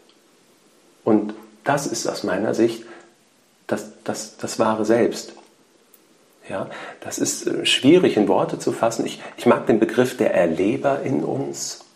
Und 1.03 1.33
das 1.65 1.87
ist 1.87 2.07
aus 2.07 2.25
meiner 2.25 2.53
Sicht 2.53 2.85
das, 3.67 3.87
das, 4.05 4.37
das 4.37 4.59
wahre 4.59 4.85
Selbst. 4.85 5.33
Ja, 6.47 6.69
das 7.01 7.19
ist 7.19 7.47
äh, 7.47 7.65
schwierig 7.65 8.19
in 8.19 8.29
Worte 8.29 8.59
zu 8.59 8.73
fassen. 8.73 9.07
Ich, 9.07 9.23
ich 9.39 9.47
mag 9.47 9.67
den 9.67 9.81
Begriff 9.81 10.15
der 10.19 10.35
Erleber 10.35 11.01
in 11.01 11.25
uns. 11.25 11.87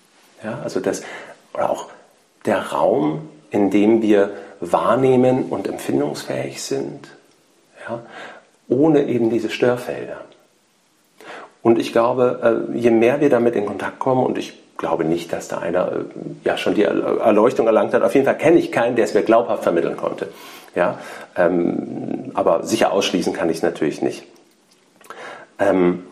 Ja, 0.43 0.61
also 0.63 0.81
das, 0.81 1.03
oder 1.53 1.69
auch 1.69 1.91
der 2.47 2.69
Raum, 2.69 3.29
in 3.51 3.71
dem 3.71 4.01
wir 4.01 4.33
wahrnehmen 4.59 5.51
und 5.51 5.69
empfindungsfähig 5.69 6.63
sind, 6.63 7.09
ja, 7.87 8.03
ohne 8.69 9.05
eben 9.07 9.31
diese 9.31 9.51
Störfelder. 9.51 10.23
Und 11.63 11.79
ich 11.79 11.93
glaube, 11.93 12.67
äh, 12.73 12.79
je 12.79 12.91
mehr 12.91 13.21
wir 13.21 13.31
damit 13.31 13.55
in 13.55 13.67
Kontakt 13.67 13.99
kommen, 13.99 14.27
und 14.27 14.37
ich 14.37 14.59
glaube 14.77 15.05
nicht, 15.05 15.33
dass 15.33 15.49
da 15.49 15.59
einer 15.59 15.93
äh, 15.93 16.05
ja 16.45 16.57
schon 16.57 16.75
die 16.75 16.83
Erleuchtung 16.83 17.67
erlangt 17.67 17.95
hat, 17.95 18.03
auf 18.03 18.15
jeden 18.15 18.27
Fall 18.27 18.37
kenne 18.37 18.59
ich 18.59 18.73
keinen, 18.73 18.97
der 18.97 19.05
es 19.05 19.15
mir 19.15 19.23
glaubhaft 19.23 19.63
vermitteln 19.63 19.97
konnte. 19.97 20.29
Ja, 20.75 20.99
ähm, 21.37 22.33
aber 22.35 22.65
sicher 22.65 22.93
ausschließen 22.93 23.33
kann 23.33 23.49
ich 23.51 23.59
es 23.59 23.63
natürlich 23.63 24.03
nicht. 24.03 24.25
Ähm, 25.59 26.05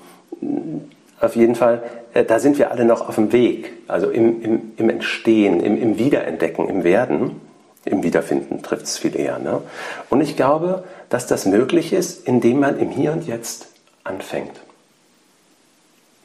auf 1.21 1.37
jeden 1.37 1.55
Fall, 1.55 1.83
äh, 2.15 2.25
da 2.25 2.39
sind 2.39 2.59
wir 2.59 2.71
alle 2.71 2.85
noch 2.85 3.09
auf 3.09 3.17
dem 3.17 3.33
Weg, 3.33 3.73
also 3.89 4.09
im, 4.09 4.43
im, 4.43 4.73
im 4.77 4.91
Entstehen, 4.91 5.61
im, 5.61 5.81
im 5.81 5.99
Wiederentdecken, 5.99 6.69
im 6.69 6.85
Werden. 6.85 7.41
Im 7.85 8.03
Wiederfinden 8.03 8.63
trifft 8.63 8.85
es 8.85 8.99
viel 8.99 9.17
eher. 9.17 9.39
Ne? 9.39 9.63
Und 10.11 10.21
ich 10.21 10.37
glaube, 10.37 10.85
dass 11.09 11.27
das 11.27 11.47
möglich 11.47 11.93
ist, 11.93 12.27
indem 12.27 12.61
man 12.61 12.79
im 12.79 12.91
Hier 12.91 13.13
und 13.13 13.27
Jetzt 13.27 13.69
anfängt. 14.05 14.61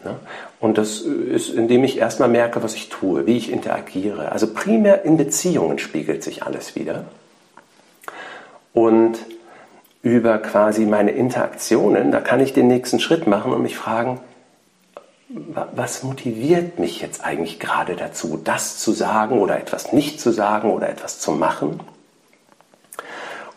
Ne? 0.03 0.15
Und 0.59 0.77
das 0.77 0.99
ist, 1.01 1.49
indem 1.49 1.83
ich 1.83 1.97
erstmal 1.97 2.29
merke, 2.29 2.63
was 2.63 2.75
ich 2.75 2.89
tue, 2.89 3.25
wie 3.25 3.37
ich 3.37 3.51
interagiere. 3.51 4.31
Also 4.31 4.53
primär 4.53 5.03
in 5.05 5.17
Beziehungen 5.17 5.79
spiegelt 5.79 6.23
sich 6.23 6.43
alles 6.43 6.75
wieder. 6.75 7.05
Und 8.73 9.17
über 10.01 10.37
quasi 10.37 10.85
meine 10.85 11.11
Interaktionen, 11.11 12.11
da 12.11 12.21
kann 12.21 12.39
ich 12.39 12.53
den 12.53 12.67
nächsten 12.67 12.99
Schritt 12.99 13.25
machen 13.25 13.53
und 13.53 13.63
mich 13.63 13.77
fragen, 13.77 14.19
was 15.27 16.03
motiviert 16.03 16.77
mich 16.77 17.01
jetzt 17.01 17.23
eigentlich 17.23 17.59
gerade 17.59 17.95
dazu, 17.95 18.39
das 18.43 18.77
zu 18.77 18.91
sagen 18.91 19.39
oder 19.39 19.57
etwas 19.57 19.91
nicht 19.91 20.19
zu 20.19 20.31
sagen 20.31 20.71
oder 20.71 20.89
etwas 20.89 21.19
zu 21.19 21.31
machen? 21.31 21.79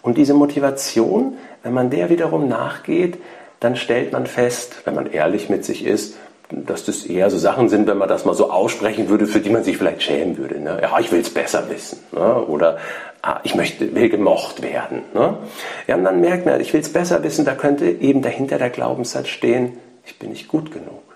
Und 0.00 0.16
diese 0.16 0.34
Motivation, 0.34 1.37
wenn 1.62 1.75
man 1.75 1.90
der 1.90 2.08
wiederum 2.08 2.48
nachgeht, 2.48 3.18
dann 3.60 3.76
stellt 3.76 4.12
man 4.12 4.26
fest, 4.26 4.76
wenn 4.84 4.94
man 4.94 5.10
ehrlich 5.10 5.50
mit 5.50 5.64
sich 5.64 5.84
ist, 5.84 6.16
dass 6.50 6.84
das 6.87 7.04
eher 7.04 7.28
so 7.28 7.37
Sachen 7.37 7.68
sind, 7.68 7.87
wenn 7.87 7.98
man 7.98 8.08
das 8.08 8.25
mal 8.25 8.34
so 8.34 8.50
aussprechen 8.50 9.10
würde, 9.10 9.26
für 9.26 9.40
die 9.40 9.50
man 9.50 9.64
sich 9.64 9.76
vielleicht 9.76 10.02
schämen 10.02 10.38
würde. 10.38 10.58
Ne? 10.58 10.78
Ja, 10.80 10.98
ich 10.98 11.12
will 11.12 11.20
es 11.20 11.28
besser 11.28 11.68
wissen. 11.68 11.98
Ne? 12.12 12.42
Oder 12.46 12.78
ah, 13.20 13.40
ich 13.42 13.54
möchte, 13.54 13.94
will 13.94 14.08
gemocht 14.08 14.62
werden. 14.62 15.02
Ne? 15.12 15.37
Ja, 15.87 15.96
und 15.96 16.04
dann 16.04 16.22
merkt 16.22 16.46
man, 16.46 16.58
ich 16.60 16.72
will 16.72 16.80
es 16.80 16.90
besser 16.90 17.22
wissen, 17.22 17.44
da 17.44 17.54
könnte 17.54 17.87
eben 17.90 18.22
dahinter 18.22 18.56
der 18.56 18.70
Glaubenssatz 18.70 19.28
stehen, 19.28 19.76
ich 20.06 20.18
bin 20.18 20.30
nicht 20.30 20.48
gut 20.48 20.72
genug. 20.72 21.08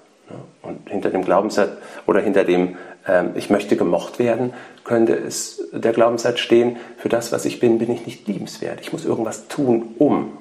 Hinter 0.86 1.10
dem 1.10 1.24
Glaubenssatz 1.24 1.70
oder 2.06 2.20
hinter 2.20 2.44
dem 2.44 2.76
ähm, 3.06 3.30
Ich 3.34 3.50
möchte 3.50 3.76
gemocht 3.76 4.18
werden, 4.18 4.52
könnte 4.84 5.14
es 5.14 5.68
der 5.72 5.92
Glaubenssatz 5.92 6.40
stehen, 6.40 6.76
für 6.96 7.08
das, 7.08 7.32
was 7.32 7.44
ich 7.44 7.60
bin, 7.60 7.78
bin 7.78 7.90
ich 7.90 8.06
nicht 8.06 8.26
liebenswert. 8.26 8.80
Ich 8.80 8.92
muss 8.92 9.04
irgendwas 9.04 9.48
tun, 9.48 9.94
um. 9.98 10.38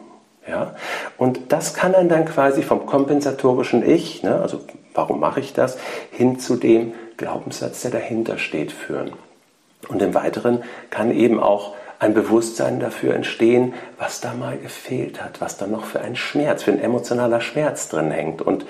Ja? 0.48 0.76
Und 1.18 1.52
das 1.52 1.74
kann 1.74 1.94
dann 1.94 2.10
dann 2.10 2.26
quasi 2.26 2.64
vom 2.64 2.86
kompensatorischen 2.86 3.88
Ich, 3.88 4.24
ne, 4.24 4.40
also 4.42 4.62
warum 4.94 5.20
mache 5.20 5.40
ich 5.40 5.54
das, 5.54 5.78
hin 6.12 6.40
zu 6.40 6.56
dem 6.56 6.94
Glaubenssatz, 7.18 7.82
der 7.82 7.92
dahinter 7.92 8.38
steht, 8.38 8.72
führen. 8.72 9.12
Und 9.88 10.02
im 10.02 10.14
Weiteren 10.14 10.64
kann 10.90 11.12
eben 11.12 11.40
auch 11.40 11.76
ein 12.00 12.16
Bewusstsein 12.16 12.80
dafür 12.80 13.14
entstehen, 13.14 13.76
was 14.00 14.22
da 14.22 14.34
mal 14.34 14.58
gefehlt 14.58 15.24
hat, 15.24 15.40
was 15.40 15.58
da 15.58 15.68
noch 15.68 15.86
für 15.86 16.02
ein 16.02 16.16
Schmerz, 16.16 16.64
für 16.64 16.72
ein 16.72 16.82
emotionaler 16.82 17.42
Schmerz 17.42 17.90
drin 17.90 18.10
hängt. 18.10 18.42
Und 18.42 18.66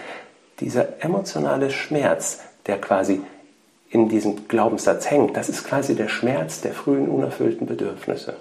dieser 0.61 1.03
emotionale 1.03 1.71
Schmerz, 1.71 2.39
der 2.67 2.79
quasi 2.79 3.21
in 3.89 4.07
diesem 4.07 4.47
Glaubenssatz 4.47 5.11
hängt, 5.11 5.35
das 5.35 5.49
ist 5.49 5.65
quasi 5.65 5.95
der 5.95 6.07
Schmerz 6.07 6.61
der 6.61 6.73
frühen 6.73 7.09
unerfüllten 7.09 7.67
Bedürfnisse. 7.67 8.35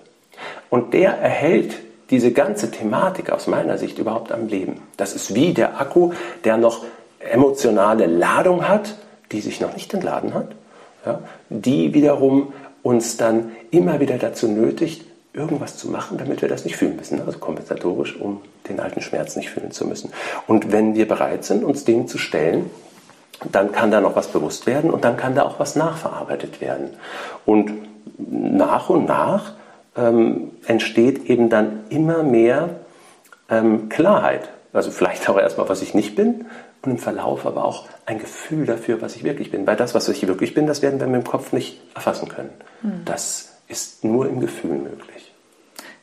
Und 0.68 0.94
der 0.94 1.18
erhält 1.18 1.74
diese 2.10 2.32
ganze 2.32 2.70
Thematik 2.70 3.30
aus 3.30 3.46
meiner 3.46 3.78
Sicht 3.78 3.98
überhaupt 3.98 4.32
am 4.32 4.46
Leben. 4.46 4.82
Das 4.96 5.14
ist 5.14 5.34
wie 5.34 5.54
der 5.54 5.80
Akku, 5.80 6.12
der 6.44 6.56
noch 6.56 6.84
emotionale 7.18 8.06
Ladung 8.06 8.68
hat, 8.68 8.94
die 9.32 9.40
sich 9.40 9.60
noch 9.60 9.74
nicht 9.74 9.92
entladen 9.94 10.34
hat, 10.34 10.48
ja, 11.04 11.20
die 11.48 11.94
wiederum 11.94 12.52
uns 12.82 13.16
dann 13.16 13.52
immer 13.70 14.00
wieder 14.00 14.18
dazu 14.18 14.48
nötigt, 14.48 15.04
irgendwas 15.32 15.76
zu 15.76 15.88
machen, 15.88 16.18
damit 16.18 16.42
wir 16.42 16.48
das 16.48 16.64
nicht 16.64 16.76
fühlen 16.76 16.96
müssen. 16.96 17.20
Also 17.24 17.38
kompensatorisch, 17.38 18.16
um 18.16 18.40
den 18.68 18.80
alten 18.80 19.00
Schmerz 19.00 19.36
nicht 19.36 19.50
fühlen 19.50 19.70
zu 19.70 19.86
müssen. 19.86 20.12
Und 20.46 20.72
wenn 20.72 20.94
wir 20.94 21.06
bereit 21.06 21.44
sind, 21.44 21.64
uns 21.64 21.84
dem 21.84 22.08
zu 22.08 22.18
stellen, 22.18 22.70
dann 23.50 23.72
kann 23.72 23.90
da 23.90 24.00
noch 24.00 24.16
was 24.16 24.28
bewusst 24.28 24.66
werden 24.66 24.90
und 24.90 25.04
dann 25.04 25.16
kann 25.16 25.34
da 25.34 25.44
auch 25.44 25.58
was 25.58 25.76
nachverarbeitet 25.76 26.60
werden. 26.60 26.90
Und 27.46 27.72
nach 28.18 28.90
und 28.90 29.06
nach 29.06 29.54
ähm, 29.96 30.50
entsteht 30.66 31.24
eben 31.26 31.48
dann 31.48 31.84
immer 31.88 32.22
mehr 32.22 32.80
ähm, 33.48 33.88
Klarheit. 33.88 34.48
Also 34.72 34.90
vielleicht 34.90 35.28
auch 35.28 35.38
erstmal, 35.38 35.68
was 35.68 35.82
ich 35.82 35.94
nicht 35.94 36.16
bin 36.16 36.46
und 36.82 36.92
im 36.92 36.98
Verlauf 36.98 37.46
aber 37.46 37.64
auch 37.64 37.86
ein 38.06 38.18
Gefühl 38.18 38.66
dafür, 38.66 39.00
was 39.02 39.16
ich 39.16 39.24
wirklich 39.24 39.50
bin. 39.50 39.66
Weil 39.66 39.76
das, 39.76 39.94
was 39.94 40.08
ich 40.08 40.26
wirklich 40.26 40.54
bin, 40.54 40.66
das 40.66 40.82
werden 40.82 41.00
wir 41.00 41.06
mit 41.06 41.22
dem 41.22 41.26
Kopf 41.26 41.52
nicht 41.52 41.80
erfassen 41.94 42.28
können. 42.28 42.50
Mhm. 42.82 43.02
Das 43.04 43.52
ist 43.68 44.04
nur 44.04 44.28
im 44.28 44.40
Gefühl 44.40 44.76
möglich. 44.76 45.09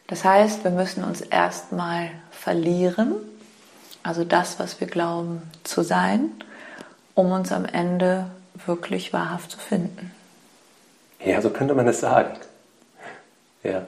Das 0.08 0.24
heißt, 0.24 0.64
wir 0.64 0.72
müssen 0.72 1.04
uns 1.04 1.22
erstmal 1.22 2.10
verlieren, 2.32 3.16
Also 4.08 4.24
das, 4.24 4.58
was 4.58 4.80
wir 4.80 4.88
glauben 4.88 5.42
zu 5.66 5.82
sein, 5.82 6.32
um 7.14 7.34
uns 7.34 7.52
am 7.52 7.66
Ende 7.66 8.28
wirklich 8.66 9.12
wahrhaft 9.12 9.52
zu 9.52 9.60
finden. 9.60 10.12
Ja, 11.26 11.42
so 11.42 11.50
könnte 11.50 11.74
man 11.74 11.86
es 11.90 12.00
sagen. 12.00 12.38
Ja. 13.64 13.82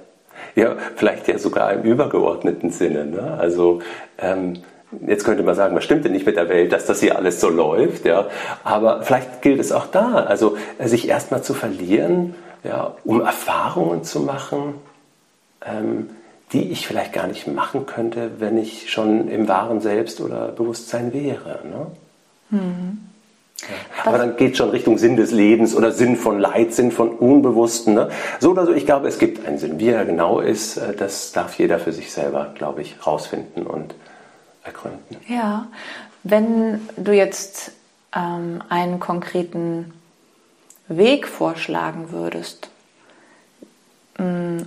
Ja, 0.55 0.75
vielleicht 0.97 1.29
ja 1.29 1.37
sogar 1.37 1.71
im 1.71 1.83
übergeordneten 1.83 2.69
Sinne. 2.69 3.05
Ne? 3.05 3.37
Also 3.39 3.81
ähm, 4.17 4.61
jetzt 5.07 5.23
könnte 5.23 5.43
man 5.43 5.55
sagen, 5.55 5.73
was 5.73 5.85
stimmt 5.85 6.03
denn 6.03 6.11
nicht 6.11 6.25
mit 6.25 6.35
der 6.35 6.49
Welt, 6.49 6.73
dass 6.73 6.85
das 6.85 6.99
hier 6.99 7.15
alles 7.15 7.39
so 7.39 7.47
läuft, 7.49 8.03
ja. 8.03 8.27
Aber 8.65 9.03
vielleicht 9.03 9.41
gilt 9.41 9.61
es 9.61 9.71
auch 9.71 9.87
da, 9.87 10.25
also 10.25 10.57
sich 10.83 11.07
erstmal 11.07 11.43
zu 11.43 11.53
verlieren, 11.53 12.35
ja, 12.63 12.95
um 13.05 13.21
Erfahrungen 13.21 14.03
zu 14.03 14.19
machen, 14.19 14.75
ähm, 15.65 16.09
die 16.51 16.71
ich 16.71 16.87
vielleicht 16.87 17.13
gar 17.13 17.27
nicht 17.27 17.47
machen 17.47 17.85
könnte, 17.85 18.39
wenn 18.39 18.57
ich 18.57 18.91
schon 18.91 19.27
im 19.27 19.47
wahren 19.47 19.81
Selbst 19.81 20.19
oder 20.19 20.49
Bewusstsein 20.49 21.13
wäre. 21.13 21.59
Ne? 21.63 21.87
Mhm. 22.49 22.97
Ja. 23.61 24.05
Aber 24.05 24.17
dann 24.17 24.37
geht 24.37 24.53
es 24.53 24.57
schon 24.57 24.69
Richtung 24.69 24.97
Sinn 24.97 25.17
des 25.17 25.31
Lebens 25.31 25.75
oder 25.75 25.91
Sinn 25.91 26.15
von 26.15 26.39
Leid, 26.39 26.73
Sinn 26.73 26.91
von 26.91 27.09
Unbewussten. 27.09 27.93
Ne? 27.93 28.09
So 28.39 28.51
oder 28.51 28.65
so, 28.65 28.73
ich 28.73 28.85
glaube, 28.85 29.07
es 29.07 29.19
gibt 29.19 29.45
einen 29.45 29.57
Sinn. 29.57 29.79
Wie 29.79 29.89
er 29.89 30.05
genau 30.05 30.39
ist, 30.39 30.77
äh, 30.77 30.95
das 30.95 31.33
darf 31.33 31.59
jeder 31.59 31.77
für 31.77 31.91
sich 31.91 32.11
selber, 32.11 32.53
glaube 32.55 32.81
ich, 32.81 32.95
rausfinden 33.05 33.67
und 33.67 33.93
ergründen. 34.63 35.17
Ja, 35.27 35.67
wenn 36.23 36.81
du 36.97 37.13
jetzt 37.13 37.73
ähm, 38.15 38.63
einen 38.69 38.99
konkreten 38.99 39.93
Weg 40.87 41.27
vorschlagen 41.27 42.11
würdest 42.11 42.68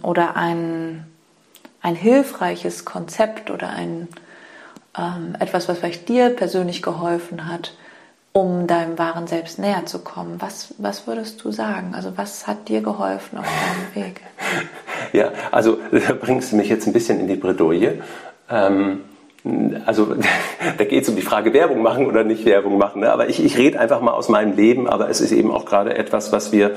oder 0.03 0.37
ein, 0.37 1.07
ein 1.81 1.95
hilfreiches 1.95 2.85
Konzept 2.85 3.51
oder 3.51 3.71
ein, 3.71 4.09
ähm, 4.99 5.37
etwas, 5.39 5.69
was 5.69 5.79
vielleicht 5.79 6.09
dir 6.09 6.31
persönlich 6.31 6.83
geholfen 6.83 7.49
hat, 7.49 7.75
um 8.33 8.67
deinem 8.67 8.99
wahren 8.99 9.27
Selbst 9.27 9.59
näher 9.59 9.85
zu 9.85 9.99
kommen. 9.99 10.37
Was, 10.41 10.75
was 10.79 11.07
würdest 11.07 11.45
du 11.45 11.53
sagen? 11.53 11.95
Also 11.95 12.13
was 12.17 12.47
hat 12.47 12.69
dir 12.69 12.81
geholfen 12.81 13.39
auf 13.39 13.47
deinem 13.47 14.05
Weg? 14.07 14.21
Ja, 15.13 15.33
also 15.51 15.79
da 15.93 16.15
bringst 16.15 16.53
du 16.53 16.57
mich 16.57 16.69
jetzt 16.69 16.87
ein 16.87 16.93
bisschen 16.93 17.21
in 17.21 17.29
die 17.29 17.37
Bredouille. 17.37 18.03
Ähm, 18.51 19.01
also 19.85 20.15
da 20.79 20.85
geht 20.85 21.03
es 21.03 21.09
um 21.09 21.17
die 21.17 21.23
Frage 21.23 21.53
Werbung 21.53 21.83
machen 21.83 22.07
oder 22.07 22.25
nicht 22.25 22.45
Werbung 22.47 22.79
machen. 22.79 23.01
Ne? 23.01 23.13
Aber 23.13 23.29
ich, 23.29 23.45
ich 23.45 23.59
rede 23.59 23.79
einfach 23.79 24.01
mal 24.01 24.13
aus 24.13 24.29
meinem 24.29 24.57
Leben, 24.57 24.89
aber 24.89 25.11
es 25.11 25.21
ist 25.21 25.33
eben 25.33 25.51
auch 25.51 25.67
gerade 25.67 25.97
etwas, 25.97 26.33
was 26.33 26.53
wir 26.53 26.73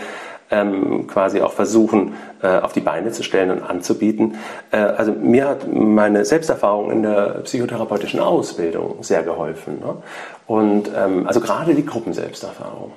ähm, 0.51 1.07
quasi 1.07 1.41
auch 1.41 1.53
versuchen 1.53 2.13
äh, 2.41 2.47
auf 2.47 2.73
die 2.73 2.81
Beine 2.81 3.11
zu 3.11 3.23
stellen 3.23 3.51
und 3.51 3.63
anzubieten. 3.63 4.35
Äh, 4.71 4.77
also 4.77 5.11
mir 5.11 5.47
hat 5.47 5.71
meine 5.71 6.25
Selbsterfahrung 6.25 6.91
in 6.91 7.03
der 7.03 7.41
psychotherapeutischen 7.43 8.19
Ausbildung 8.19 8.97
sehr 9.01 9.23
geholfen. 9.23 9.79
Ne? 9.79 9.97
Und 10.47 10.91
ähm, 10.95 11.27
also 11.27 11.39
gerade 11.39 11.73
die 11.73 11.85
Gruppenselbsterfahrung. 11.85 12.91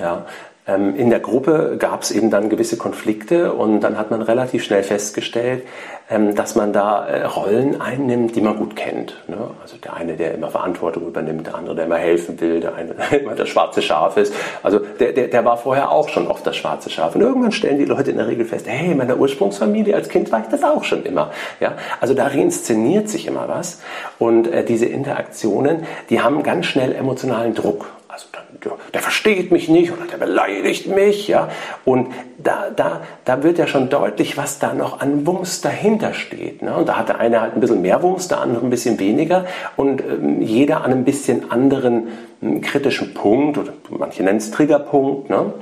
Ja, 0.00 0.26
ähm, 0.66 0.96
in 0.96 1.10
der 1.10 1.20
Gruppe 1.20 1.76
gab 1.78 2.02
es 2.02 2.10
eben 2.10 2.30
dann 2.30 2.48
gewisse 2.48 2.78
Konflikte 2.78 3.52
und 3.52 3.80
dann 3.80 3.98
hat 3.98 4.10
man 4.10 4.22
relativ 4.22 4.64
schnell 4.64 4.82
festgestellt, 4.82 5.62
ähm, 6.08 6.34
dass 6.34 6.54
man 6.54 6.72
da 6.72 7.06
äh, 7.06 7.24
Rollen 7.26 7.82
einnimmt, 7.82 8.34
die 8.34 8.40
man 8.40 8.56
gut 8.56 8.74
kennt. 8.74 9.22
Ne? 9.28 9.36
Also 9.60 9.76
der 9.76 9.94
eine, 9.94 10.14
der 10.14 10.32
immer 10.32 10.48
Verantwortung 10.48 11.06
übernimmt, 11.06 11.46
der 11.46 11.56
andere, 11.56 11.76
der 11.76 11.84
immer 11.84 11.98
helfen 11.98 12.40
will, 12.40 12.60
der 12.60 12.74
eine, 12.74 12.94
der 13.10 13.20
immer 13.20 13.34
das 13.34 13.50
schwarze 13.50 13.82
Schaf 13.82 14.16
ist. 14.16 14.32
Also 14.62 14.78
der, 14.78 15.12
der, 15.12 15.28
der 15.28 15.44
war 15.44 15.58
vorher 15.58 15.90
auch 15.90 16.08
schon 16.08 16.28
oft 16.28 16.46
das 16.46 16.56
schwarze 16.56 16.88
Schaf. 16.88 17.14
Und 17.14 17.20
irgendwann 17.20 17.52
stellen 17.52 17.78
die 17.78 17.84
Leute 17.84 18.10
in 18.10 18.16
der 18.16 18.26
Regel 18.26 18.46
fest, 18.46 18.66
hey, 18.66 18.92
in 18.92 18.96
meiner 18.96 19.18
Ursprungsfamilie 19.18 19.94
als 19.94 20.08
Kind 20.08 20.32
war 20.32 20.40
ich 20.40 20.46
das 20.46 20.64
auch 20.64 20.84
schon 20.84 21.04
immer. 21.04 21.30
Ja? 21.60 21.74
Also 22.00 22.14
da 22.14 22.28
reinszeniert 22.28 23.10
sich 23.10 23.26
immer 23.26 23.48
was. 23.48 23.82
Und 24.18 24.46
äh, 24.46 24.64
diese 24.64 24.86
Interaktionen, 24.86 25.84
die 26.08 26.22
haben 26.22 26.42
ganz 26.42 26.64
schnell 26.64 26.94
emotionalen 26.94 27.54
Druck. 27.54 27.86
Also 28.14 28.28
der, 28.32 28.78
der, 28.92 29.02
versteht 29.02 29.50
mich 29.50 29.68
nicht 29.68 29.90
oder 29.90 30.04
der 30.06 30.18
beleidigt 30.18 30.86
mich, 30.86 31.26
ja. 31.26 31.48
Und 31.84 32.12
da, 32.38 32.70
da, 32.70 33.00
da 33.24 33.42
wird 33.42 33.58
ja 33.58 33.66
schon 33.66 33.88
deutlich, 33.88 34.36
was 34.36 34.60
da 34.60 34.72
noch 34.72 35.00
an 35.00 35.26
Wumms 35.26 35.62
dahinter 35.62 36.14
steht. 36.14 36.62
Ne? 36.62 36.72
Und 36.76 36.88
da 36.88 36.96
hat 36.96 37.08
der 37.08 37.18
eine 37.18 37.40
halt 37.40 37.54
ein 37.54 37.60
bisschen 37.60 37.82
mehr 37.82 38.04
Wumms, 38.04 38.28
der 38.28 38.40
andere 38.40 38.64
ein 38.64 38.70
bisschen 38.70 39.00
weniger 39.00 39.46
und 39.74 40.00
ähm, 40.00 40.40
jeder 40.40 40.84
an 40.84 40.92
einem 40.92 41.04
bisschen 41.04 41.50
anderen 41.50 42.06
ähm, 42.40 42.60
kritischen 42.60 43.14
Punkt 43.14 43.58
oder 43.58 43.72
manche 43.90 44.22
nennen 44.22 44.38
es 44.38 44.52
Triggerpunkt. 44.52 45.28
Ne? 45.28 45.52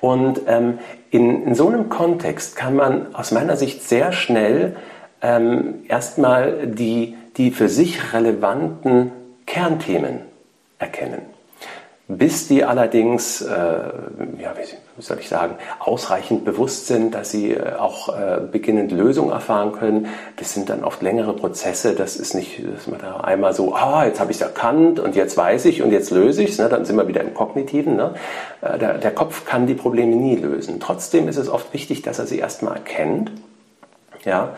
Und 0.00 0.40
ähm, 0.48 0.80
in, 1.12 1.44
in 1.46 1.54
so 1.54 1.68
einem 1.68 1.88
Kontext 1.88 2.56
kann 2.56 2.74
man 2.74 3.14
aus 3.14 3.30
meiner 3.30 3.56
Sicht 3.56 3.84
sehr 3.84 4.10
schnell 4.10 4.74
ähm, 5.22 5.84
erstmal 5.86 6.66
die, 6.66 7.14
die 7.36 7.52
für 7.52 7.68
sich 7.68 8.12
relevanten 8.12 9.12
Kernthemen 9.46 10.22
erkennen. 10.80 11.35
Bis 12.08 12.46
die 12.46 12.62
allerdings, 12.62 13.42
äh, 13.42 13.48
ja, 13.48 14.54
wie 14.96 15.02
soll 15.02 15.18
ich 15.18 15.28
sagen, 15.28 15.56
ausreichend 15.80 16.44
bewusst 16.44 16.86
sind, 16.86 17.16
dass 17.16 17.32
sie 17.32 17.50
äh, 17.50 17.74
auch 17.74 18.16
äh, 18.16 18.38
beginnend 18.40 18.92
Lösungen 18.92 19.32
erfahren 19.32 19.72
können, 19.72 20.06
das 20.36 20.54
sind 20.54 20.70
dann 20.70 20.84
oft 20.84 21.02
längere 21.02 21.32
Prozesse. 21.32 21.96
Das 21.96 22.14
ist 22.14 22.34
nicht, 22.34 22.62
dass 22.64 22.86
man 22.86 23.00
da 23.00 23.16
einmal 23.16 23.54
so, 23.54 23.74
ah, 23.74 24.04
jetzt 24.06 24.20
habe 24.20 24.30
ich 24.30 24.36
es 24.36 24.42
erkannt 24.42 25.00
und 25.00 25.16
jetzt 25.16 25.36
weiß 25.36 25.64
ich 25.64 25.82
und 25.82 25.90
jetzt 25.90 26.12
löse 26.12 26.44
ich 26.44 26.50
es. 26.50 26.58
Ne? 26.58 26.68
Dann 26.68 26.84
sind 26.84 26.94
wir 26.94 27.08
wieder 27.08 27.22
im 27.22 27.34
Kognitiven. 27.34 27.96
Ne? 27.96 28.14
Äh, 28.60 28.78
der, 28.78 28.98
der 28.98 29.10
Kopf 29.10 29.44
kann 29.44 29.66
die 29.66 29.74
Probleme 29.74 30.14
nie 30.14 30.36
lösen. 30.36 30.78
Trotzdem 30.78 31.26
ist 31.26 31.38
es 31.38 31.48
oft 31.48 31.74
wichtig, 31.74 32.02
dass 32.02 32.20
er 32.20 32.26
sie 32.26 32.38
erstmal 32.38 32.74
erkennt. 32.74 33.32
Ja, 34.24 34.54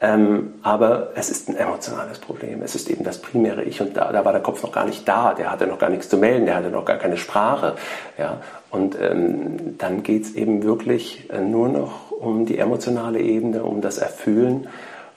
ähm, 0.00 0.54
aber 0.62 1.12
es 1.14 1.30
ist 1.30 1.48
ein 1.48 1.56
emotionales 1.56 2.18
Problem. 2.18 2.62
Es 2.62 2.74
ist 2.74 2.90
eben 2.90 3.02
das 3.02 3.18
primäre 3.18 3.64
Ich 3.64 3.80
und 3.80 3.96
da, 3.96 4.12
da, 4.12 4.24
war 4.26 4.32
der 4.32 4.42
Kopf 4.42 4.62
noch 4.62 4.72
gar 4.72 4.84
nicht 4.84 5.08
da. 5.08 5.32
Der 5.32 5.50
hatte 5.50 5.66
noch 5.66 5.78
gar 5.78 5.88
nichts 5.88 6.10
zu 6.10 6.18
melden. 6.18 6.44
Der 6.44 6.56
hatte 6.56 6.68
noch 6.68 6.84
gar 6.84 6.98
keine 6.98 7.16
Sprache. 7.16 7.76
Ja? 8.18 8.42
Und 8.70 8.96
ähm, 9.00 9.78
dann 9.78 10.02
geht 10.02 10.24
es 10.24 10.34
eben 10.34 10.62
wirklich 10.62 11.30
äh, 11.30 11.40
nur 11.40 11.68
noch 11.68 12.10
um 12.10 12.44
die 12.44 12.58
emotionale 12.58 13.20
Ebene, 13.20 13.64
um 13.64 13.80
das 13.80 13.96
Erfühlen, 13.96 14.68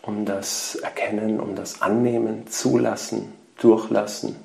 um 0.01 0.23
das 0.23 0.75
Erkennen, 0.75 1.41
um 1.41 1.55
das 1.55 1.81
Annehmen, 1.81 2.47
Zulassen, 2.47 3.33
Durchlassen, 3.59 4.37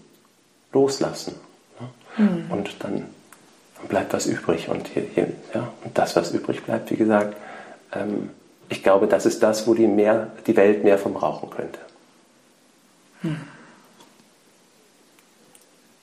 Loslassen. 0.72 1.36
Ja? 1.78 2.24
Mhm. 2.24 2.50
Und 2.50 2.74
dann 2.80 3.04
bleibt 3.88 4.12
was 4.12 4.26
übrig. 4.26 4.68
Und, 4.68 4.88
hier, 4.88 5.04
hier, 5.14 5.28
ja? 5.54 5.68
und 5.84 5.96
das, 5.96 6.16
was 6.16 6.32
übrig 6.32 6.64
bleibt, 6.64 6.90
wie 6.90 6.96
gesagt, 6.96 7.36
ähm, 7.94 8.30
ich 8.68 8.82
glaube, 8.82 9.06
das 9.06 9.26
ist 9.26 9.42
das, 9.42 9.66
wo 9.66 9.74
die, 9.74 9.86
mehr, 9.86 10.32
die 10.46 10.56
Welt 10.56 10.84
mehr 10.84 10.98
vom 10.98 11.16
Rauchen 11.16 11.50
könnte. 11.50 11.78
Hm. 13.20 13.40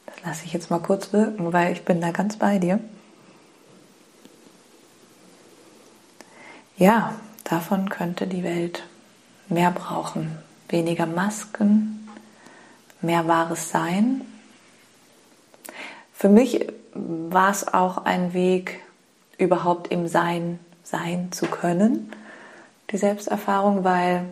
Das 0.06 0.16
lasse 0.24 0.46
ich 0.46 0.54
jetzt 0.54 0.70
mal 0.70 0.80
kurz 0.80 1.14
wirken, 1.14 1.54
weil 1.54 1.74
ich 1.74 1.84
bin 1.84 2.02
da 2.02 2.12
ganz 2.12 2.38
bei 2.38 2.60
dir. 2.60 2.80
Ja, 6.78 7.16
davon 7.44 7.90
könnte 7.90 8.28
die 8.28 8.44
Welt 8.44 8.84
mehr 9.48 9.72
brauchen. 9.72 10.38
Weniger 10.70 11.06
Masken, 11.06 12.10
mehr 13.02 13.28
wahres 13.28 13.70
Sein. 13.70 14.22
Für 16.14 16.30
mich 16.30 16.68
war 16.94 17.52
es 17.52 17.68
auch 17.68 18.06
ein 18.06 18.34
Weg, 18.34 18.80
überhaupt 19.38 19.92
im 19.92 20.08
Sein 20.08 20.60
sein 20.84 21.32
zu 21.32 21.48
können 21.48 22.12
die 22.92 22.98
Selbsterfahrung, 22.98 23.84
weil 23.84 24.26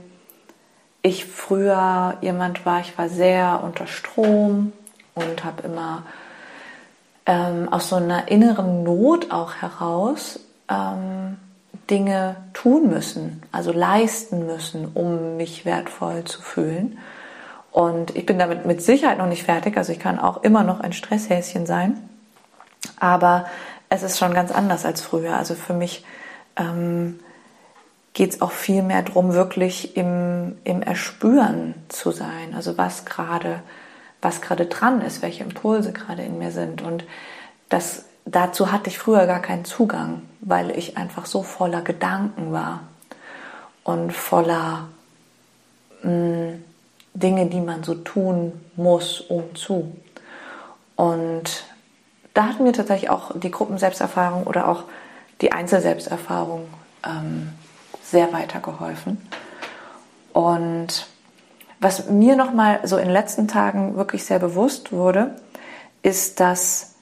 ich 1.02 1.26
früher 1.26 2.18
jemand 2.22 2.66
war, 2.66 2.82
ich 2.82 2.98
war 2.98 3.10
sehr 3.10 3.62
unter 3.64 3.88
Strom 3.88 4.74
und 5.16 5.44
habe 5.44 5.64
immer 5.64 6.04
ähm, 7.26 7.70
aus 7.72 7.90
so 7.90 7.96
einer 7.96 8.28
inneren 8.30 8.84
Not 8.84 9.32
auch 9.32 9.56
heraus 9.56 10.40
ähm, 10.68 11.38
Dinge 11.90 12.36
tun 12.54 12.90
müssen, 12.90 13.44
also 13.52 13.72
leisten 13.72 14.46
müssen, 14.46 14.92
um 14.94 15.38
mich 15.38 15.66
wertvoll 15.66 16.24
zu 16.26 16.42
fühlen. 16.42 16.98
Und 17.72 18.16
ich 18.16 18.26
bin 18.26 18.40
damit 18.40 18.66
mit 18.66 18.82
Sicherheit 18.82 19.20
noch 19.20 19.28
nicht 19.28 19.44
fertig, 19.44 19.78
also 19.78 19.92
ich 19.92 20.00
kann 20.00 20.20
auch 20.20 20.44
immer 20.44 20.64
noch 20.64 20.80
ein 20.82 20.94
Stresshäschen 20.94 21.66
sein, 21.66 22.10
aber 23.00 23.46
es 23.90 24.04
ist 24.04 24.18
schon 24.20 24.34
ganz 24.34 24.52
anders 24.52 24.86
als 24.86 25.02
früher. 25.02 25.36
Also 25.38 25.56
für 25.56 25.74
mich 25.74 26.06
ähm, 26.58 27.20
geht 28.20 28.34
es 28.34 28.42
auch 28.42 28.52
viel 28.52 28.84
mehr 28.84 29.02
darum, 29.02 29.32
wirklich 29.32 29.96
im, 29.96 30.58
im 30.66 30.82
Erspüren 30.82 31.74
zu 31.88 32.12
sein. 32.12 32.54
Also 32.54 32.78
was 32.78 33.06
gerade 33.06 33.62
was 34.22 34.42
gerade 34.42 34.66
dran 34.66 35.02
ist, 35.02 35.22
welche 35.22 35.44
Impulse 35.44 35.94
gerade 35.94 36.24
in 36.24 36.38
mir 36.38 36.52
sind. 36.52 36.82
Und 36.82 37.06
das, 37.70 38.04
dazu 38.26 38.72
hatte 38.72 38.90
ich 38.90 39.00
früher 39.00 39.26
gar 39.28 39.42
keinen 39.42 39.64
Zugang, 39.64 40.24
weil 40.42 40.72
ich 40.72 40.98
einfach 40.98 41.26
so 41.26 41.44
voller 41.44 41.82
Gedanken 41.82 42.52
war 42.52 42.82
und 43.86 44.12
voller 44.12 44.90
mh, 46.04 46.12
mm, 46.12 46.64
Dinge, 47.14 47.46
die 47.46 47.62
man 47.62 47.84
so 47.84 47.96
tun 47.96 48.60
muss, 48.76 49.22
um 49.22 49.56
zu. 49.56 49.96
Und 50.98 51.66
da 52.34 52.48
hat 52.48 52.60
mir 52.60 52.74
tatsächlich 52.74 53.10
auch 53.10 53.32
die 53.38 53.52
Gruppenselbsterfahrung 53.52 54.44
oder 54.44 54.68
auch 54.68 54.84
die 55.40 55.54
Einzelselbsterfahrung 55.54 56.68
ähm, 57.06 57.54
sehr 58.12 58.32
weitergeholfen. 58.34 59.18
Und 60.34 61.08
Was 61.82 62.10
mir 62.10 62.36
nochmal 62.36 62.82
so 62.84 62.98
in 62.98 63.06
den 63.06 63.14
letzten 63.14 63.48
Tagen 63.48 63.96
wirklich 63.96 64.26
sehr 64.26 64.40
bewusst 64.40 64.92
wurde, 64.92 65.36
ist, 66.02 66.42
dass 66.42 66.96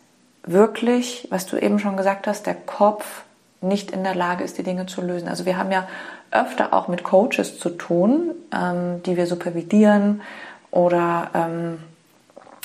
wirklich, 0.44 1.28
was 1.32 1.48
du 1.48 1.58
eben 1.58 1.80
schon 1.80 1.98
gesagt 1.98 2.28
hast, 2.28 2.46
der 2.46 2.54
Kopf 2.54 3.24
nicht 3.60 3.90
in 3.90 4.04
der 4.04 4.14
Lage 4.14 4.44
ist, 4.44 4.60
die 4.60 4.64
Dinge 4.64 4.86
zu 4.86 5.02
lösen. 5.02 5.28
Also 5.28 5.46
wir 5.46 5.58
haben 5.58 5.72
ja 5.72 5.88
öfter 6.30 6.74
auch 6.74 6.88
mit 6.88 7.04
Coaches 7.04 7.58
zu 7.58 7.70
tun, 7.72 8.36
ähm, 8.54 9.02
die 9.04 9.18
wir 9.18 9.26
supervidieren 9.26 10.22
oder 10.70 11.32
ähm, 11.34 11.80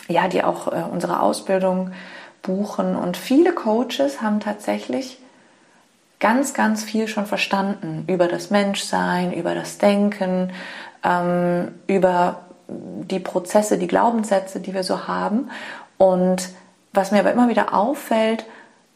ja, 0.09 0.29
die 0.29 0.45
auch 0.45 0.69
äh, 0.69 0.83
unsere 0.91 1.21
Ausbildung 1.21 1.93
buchen. 2.43 2.95
Und 2.95 3.17
viele 3.17 3.55
Coaches 3.55 4.21
haben 4.21 4.41
tatsächlich 4.41 5.19
ganz, 6.23 6.55
ganz 6.55 6.85
viel 6.85 7.09
schon 7.09 7.27
verstanden 7.27 8.05
über 8.07 8.29
das 8.29 8.51
Menschsein, 8.51 9.33
über 9.33 9.57
das 9.57 9.79
Denken, 9.79 10.53
ähm, 11.05 11.75
über 11.89 12.43
die 12.69 13.19
Prozesse, 13.19 13.77
die 13.77 13.89
Glaubenssätze, 13.89 14.61
die 14.61 14.73
wir 14.73 14.85
so 14.85 15.09
haben. 15.09 15.51
Und 15.99 16.49
was 16.93 17.11
mir 17.11 17.19
aber 17.19 17.33
immer 17.33 17.49
wieder 17.49 17.75
auffällt, 17.75 18.47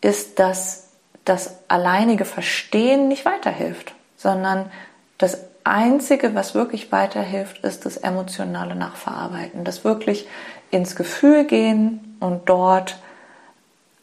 ist, 0.01 0.39
dass 0.39 0.91
das 1.25 1.57
alleinige 1.67 2.25
Verstehen 2.25 3.09
nicht 3.09 3.25
weiterhilft, 3.25 3.95
sondern 4.17 4.71
das 5.19 5.41
Einzige, 5.65 6.37
was 6.37 6.55
wirklich 6.55 6.93
weiterhilft, 6.93 7.65
ist 7.65 7.87
das 7.87 7.97
emotionale 7.97 8.77
Nachverarbeiten, 8.77 9.65
das 9.65 9.83
wirklich 9.83 10.29
ins 10.71 10.95
Gefühl 10.95 11.45
gehen 11.45 12.17
und 12.21 12.49
dort 12.49 12.99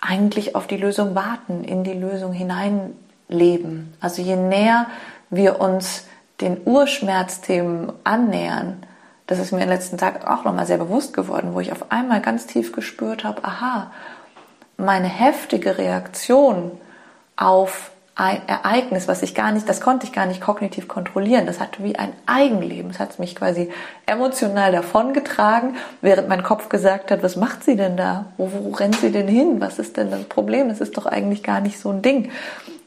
eigentlich 0.01 0.55
auf 0.55 0.67
die 0.67 0.75
Lösung 0.75 1.15
warten, 1.15 1.63
in 1.63 1.85
die 1.85 1.93
Lösung 1.93 2.33
hineinleben. 3.33 3.93
Also 3.99 4.21
je 4.21 4.35
näher 4.35 4.87
wir 5.29 5.59
uns 5.59 6.05
den 6.41 6.61
Urschmerzthemen 6.65 7.91
annähern, 8.03 8.85
das 9.27 9.39
ist 9.39 9.51
mir 9.51 9.59
den 9.59 9.69
letzten 9.69 9.97
Tagen 9.97 10.25
auch 10.25 10.43
nochmal 10.43 10.65
sehr 10.65 10.77
bewusst 10.77 11.13
geworden, 11.13 11.53
wo 11.53 11.59
ich 11.59 11.71
auf 11.71 11.91
einmal 11.91 12.21
ganz 12.21 12.45
tief 12.45 12.71
gespürt 12.71 13.23
habe, 13.23 13.43
aha, 13.43 13.91
meine 14.77 15.07
heftige 15.07 15.77
Reaktion 15.77 16.71
auf 17.35 17.91
ein 18.15 18.47
Ereignis, 18.47 19.07
was 19.07 19.23
ich 19.23 19.33
gar 19.33 19.51
nicht, 19.51 19.67
das 19.67 19.81
konnte 19.81 20.05
ich 20.05 20.13
gar 20.13 20.27
nicht 20.27 20.39
kognitiv 20.39 20.87
kontrollieren. 20.87 21.47
Das 21.47 21.59
hatte 21.59 21.83
wie 21.83 21.95
ein 21.95 22.13
Eigenleben. 22.27 22.91
Es 22.91 22.99
hat 22.99 23.17
mich 23.17 23.35
quasi 23.35 23.71
emotional 24.05 24.71
davongetragen, 24.71 25.77
während 26.01 26.29
mein 26.29 26.43
Kopf 26.43 26.69
gesagt 26.69 27.09
hat, 27.09 27.23
was 27.23 27.37
macht 27.37 27.63
sie 27.63 27.75
denn 27.75 27.97
da? 27.97 28.25
Wo, 28.37 28.51
wo 28.51 28.69
rennt 28.71 28.97
sie 28.97 29.11
denn 29.11 29.27
hin? 29.27 29.59
Was 29.61 29.79
ist 29.79 29.97
denn 29.97 30.11
das 30.11 30.25
Problem? 30.25 30.69
Es 30.69 30.79
ist 30.79 30.95
doch 30.95 31.07
eigentlich 31.07 31.41
gar 31.41 31.59
nicht 31.59 31.79
so 31.79 31.89
ein 31.89 32.03
Ding. 32.03 32.29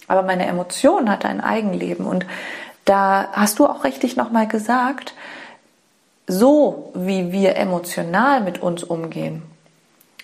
Aber 0.08 0.22
meine 0.22 0.46
Emotion 0.46 1.10
hatte 1.10 1.28
ein 1.28 1.40
Eigenleben. 1.40 2.06
Und 2.06 2.26
da 2.84 3.28
hast 3.32 3.58
du 3.58 3.66
auch 3.66 3.84
richtig 3.84 4.16
nochmal 4.16 4.46
gesagt, 4.46 5.14
so 6.26 6.90
wie 6.94 7.32
wir 7.32 7.56
emotional 7.56 8.40
mit 8.40 8.60
uns 8.60 8.82
umgehen, 8.82 9.42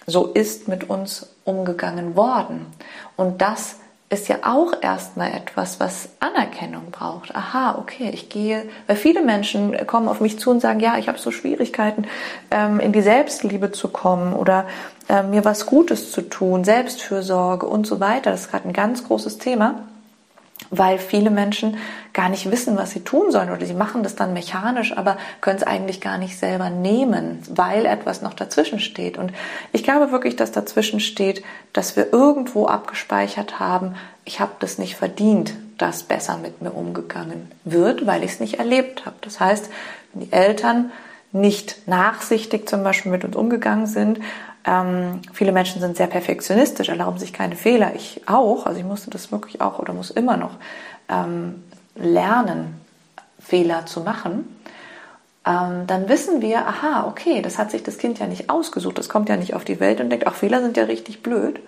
so 0.07 0.27
ist 0.27 0.69
mit 0.69 0.89
uns 0.89 1.35
umgegangen 1.45 2.17
worden. 2.17 2.67
Und 3.17 3.41
das 3.41 3.77
ist 4.13 4.29
ja 4.29 4.41
auch 4.43 4.75
erstmal 4.83 5.33
etwas, 5.33 5.81
was 5.81 6.11
Anerkennung 6.21 6.91
braucht. 6.91 7.35
Aha, 7.35 7.77
okay, 7.79 8.11
ich 8.13 8.29
gehe, 8.29 8.69
weil 8.87 8.97
viele 8.97 9.23
Menschen 9.23 9.87
kommen 9.87 10.07
auf 10.07 10.21
mich 10.21 10.39
zu 10.39 10.51
und 10.51 10.61
sagen, 10.61 10.81
ja, 10.81 10.99
ich 10.99 11.09
habe 11.09 11.19
so 11.19 11.31
Schwierigkeiten, 11.31 12.05
ähm, 12.51 12.79
in 12.79 12.93
die 12.93 13.01
Selbstliebe 13.01 13.73
zu 13.73 13.89
kommen 13.89 14.35
oder 14.35 14.67
äh, 15.09 15.23
mir 15.23 15.47
was 15.47 15.65
Gutes 15.65 16.13
zu 16.13 16.23
tun, 16.23 16.63
Selbstfürsorge 16.63 17.67
und 17.67 17.87
so 17.87 18.01
weiter. 18.01 18.31
Das 18.31 18.43
ist 18.43 18.51
gerade 18.51 18.69
ein 18.69 18.75
ganz 18.75 19.05
großes 19.05 19.39
Thema 19.39 19.87
weil 20.73 20.99
viele 20.99 21.31
Menschen 21.31 21.77
gar 22.15 22.31
nicht 22.31 22.51
wissen, 22.51 22.77
was 22.77 22.91
sie 22.91 23.05
tun 23.05 23.31
sollen 23.31 23.51
oder 23.51 23.67
sie 23.67 23.75
machen 23.75 24.03
das 24.03 24.17
dann 24.17 24.33
mechanisch, 24.33 24.97
aber 24.97 25.19
können 25.43 25.59
es 25.59 25.63
eigentlich 25.63 26.01
gar 26.01 26.17
nicht 26.17 26.39
selber 26.39 26.71
nehmen, 26.71 27.41
weil 27.51 27.85
etwas 27.85 28.23
noch 28.23 28.33
dazwischen 28.33 28.81
steht. 28.81 29.19
Und 29.19 29.33
ich 29.73 29.85
glaube 29.85 30.11
wirklich, 30.11 30.35
dass 30.35 30.51
dazwischen 30.51 30.99
steht, 30.99 31.45
dass 31.75 31.95
wir 31.95 32.13
irgendwo 32.13 32.67
abgespeichert 32.67 33.61
haben, 33.61 33.95
ich 34.25 34.41
habe 34.41 34.53
das 34.61 34.79
nicht 34.79 34.97
verdient, 34.97 35.53
dass 35.77 36.05
besser 36.05 36.39
mit 36.39 36.63
mir 36.63 36.71
umgegangen 36.73 37.53
wird, 37.65 38.07
weil 38.07 38.25
ich 38.25 38.33
es 38.33 38.41
nicht 38.41 38.59
erlebt 38.59 39.05
habe. 39.05 39.17
Das 39.21 39.41
heißt, 39.41 39.69
wenn 40.13 40.27
die 40.27 40.33
Eltern 40.33 40.91
nicht 41.33 41.87
nachsichtig 41.87 42.69
zum 42.69 42.83
Beispiel 42.83 43.13
mit 43.13 43.25
uns 43.25 43.37
umgegangen 43.37 43.87
sind, 43.87 44.21
ähm, 44.65 45.21
viele 45.33 45.53
Menschen 45.53 45.81
sind 45.81 45.97
sehr 45.97 46.07
perfektionistisch, 46.07 46.89
erlauben 46.89 47.19
sich 47.19 47.33
keine 47.33 47.57
Fehler. 47.57 47.95
Ich 47.95 48.23
auch, 48.27 48.67
also 48.67 48.79
ich 48.79 48.87
musste 48.87 49.11
das 49.11 49.33
wirklich 49.33 49.61
auch 49.61 49.79
oder 49.79 49.93
muss 49.93 50.11
immer 50.11 50.37
noch 50.37 50.53
ähm, 51.09 51.63
lernen, 51.97 52.81
Fehler 53.41 53.87
zu 53.87 54.01
machen. 54.01 54.57
Ähm, 55.45 55.87
dann 55.89 56.09
wissen 56.09 56.41
wir, 56.41 56.67
aha, 56.67 57.07
okay, 57.09 57.43
das 57.43 57.59
hat 57.59 57.73
sich 57.73 57.83
das 57.83 57.99
Kind 57.99 58.21
ja 58.21 58.27
nicht 58.27 58.49
ausgesucht, 58.49 58.99
das 58.99 59.09
kommt 59.09 59.29
ja 59.29 59.37
nicht 59.37 59.55
auf 59.55 59.65
die 59.65 59.81
Welt 59.81 60.01
und 60.01 60.11
denkt, 60.11 60.27
ach, 60.27 60.35
Fehler 60.35 60.61
sind 60.61 60.77
ja 60.77 60.85
richtig 60.85 61.23
blöd, 61.23 61.59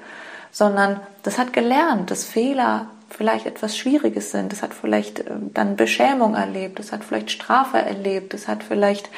sondern 0.53 1.01
das 1.25 1.39
hat 1.39 1.53
gelernt, 1.53 2.13
dass 2.13 2.25
Fehler 2.25 2.87
vielleicht 3.11 3.47
etwas 3.47 3.77
Schwieriges 3.77 4.31
sind, 4.31 4.53
das 4.53 4.63
hat 4.63 4.75
vielleicht 4.75 5.21
äh, 5.21 5.33
dann 5.53 5.75
Beschämung 5.75 6.37
erlebt, 6.37 6.79
das 6.79 6.93
hat 6.93 7.03
vielleicht 7.03 7.33
Strafe 7.33 7.79
erlebt, 7.79 8.33
das 8.33 8.47
hat 8.47 8.63
vielleicht 8.63 9.11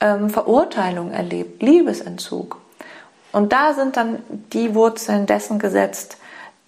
ähm, 0.00 0.28
Verurteilung 0.28 1.10
erlebt, 1.10 1.62
Liebesentzug. 1.62 2.60
Und 3.32 3.52
da 3.52 3.74
sind 3.74 3.96
dann 3.96 4.22
die 4.52 4.74
Wurzeln 4.74 5.26
dessen 5.26 5.58
gesetzt, 5.58 6.18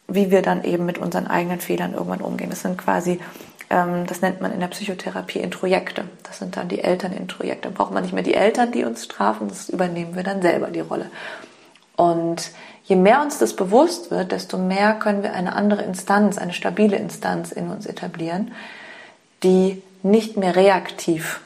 wie 0.08 0.30
wir 0.30 0.42
dann 0.42 0.64
eben 0.64 0.86
mit 0.86 0.98
unseren 0.98 1.26
eigenen 1.26 1.60
Fehlern 1.60 1.94
irgendwann 1.94 2.20
umgehen. 2.20 2.50
Das 2.50 2.62
sind 2.62 2.76
quasi, 2.76 3.20
ähm, 3.70 4.06
das 4.06 4.20
nennt 4.20 4.40
man 4.40 4.52
in 4.52 4.60
der 4.60 4.68
Psychotherapie 4.68 5.38
Introjekte. 5.38 6.04
Das 6.24 6.38
sind 6.38 6.56
dann 6.56 6.68
die 6.68 6.80
Eltern 6.80 7.12
Introjekte. 7.12 7.68
Dann 7.68 7.74
braucht 7.74 7.92
man 7.92 8.02
nicht 8.02 8.12
mehr 8.12 8.22
die 8.22 8.34
Eltern, 8.34 8.72
die 8.72 8.84
uns 8.84 9.04
strafen, 9.04 9.48
das 9.48 9.68
übernehmen 9.68 10.16
wir 10.16 10.22
dann 10.22 10.42
selber 10.42 10.68
die 10.68 10.80
Rolle. 10.80 11.10
Und 11.96 12.50
je 12.84 12.96
mehr 12.96 13.22
uns 13.22 13.38
das 13.38 13.54
bewusst 13.54 14.10
wird, 14.10 14.32
desto 14.32 14.58
mehr 14.58 14.94
können 14.94 15.22
wir 15.22 15.32
eine 15.32 15.54
andere 15.54 15.82
Instanz, 15.82 16.38
eine 16.38 16.52
stabile 16.52 16.96
Instanz 16.96 17.52
in 17.52 17.70
uns 17.70 17.86
etablieren, 17.86 18.52
die 19.42 19.82
nicht 20.02 20.36
mehr 20.36 20.56
reaktiv 20.56 21.40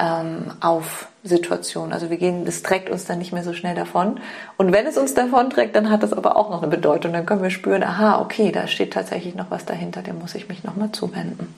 ähm, 0.00 0.52
auf 0.60 1.08
Situationen. 1.22 1.92
Also 1.92 2.08
wir 2.08 2.16
gehen, 2.16 2.46
das 2.46 2.62
trägt 2.62 2.88
uns 2.88 3.04
dann 3.04 3.18
nicht 3.18 3.32
mehr 3.32 3.44
so 3.44 3.52
schnell 3.52 3.74
davon. 3.74 4.18
Und 4.56 4.72
wenn 4.72 4.86
es 4.86 4.96
uns 4.96 5.12
davon 5.12 5.50
trägt, 5.50 5.76
dann 5.76 5.90
hat 5.90 6.02
das 6.02 6.14
aber 6.14 6.36
auch 6.36 6.48
noch 6.50 6.62
eine 6.62 6.70
Bedeutung. 6.70 7.12
Dann 7.12 7.26
können 7.26 7.42
wir 7.42 7.50
spüren, 7.50 7.82
aha, 7.82 8.20
okay, 8.20 8.50
da 8.50 8.66
steht 8.66 8.94
tatsächlich 8.94 9.34
noch 9.34 9.50
was 9.50 9.66
dahinter, 9.66 10.02
dem 10.02 10.18
muss 10.18 10.34
ich 10.34 10.48
mich 10.48 10.64
nochmal 10.64 10.90
zuwenden. 10.92 11.54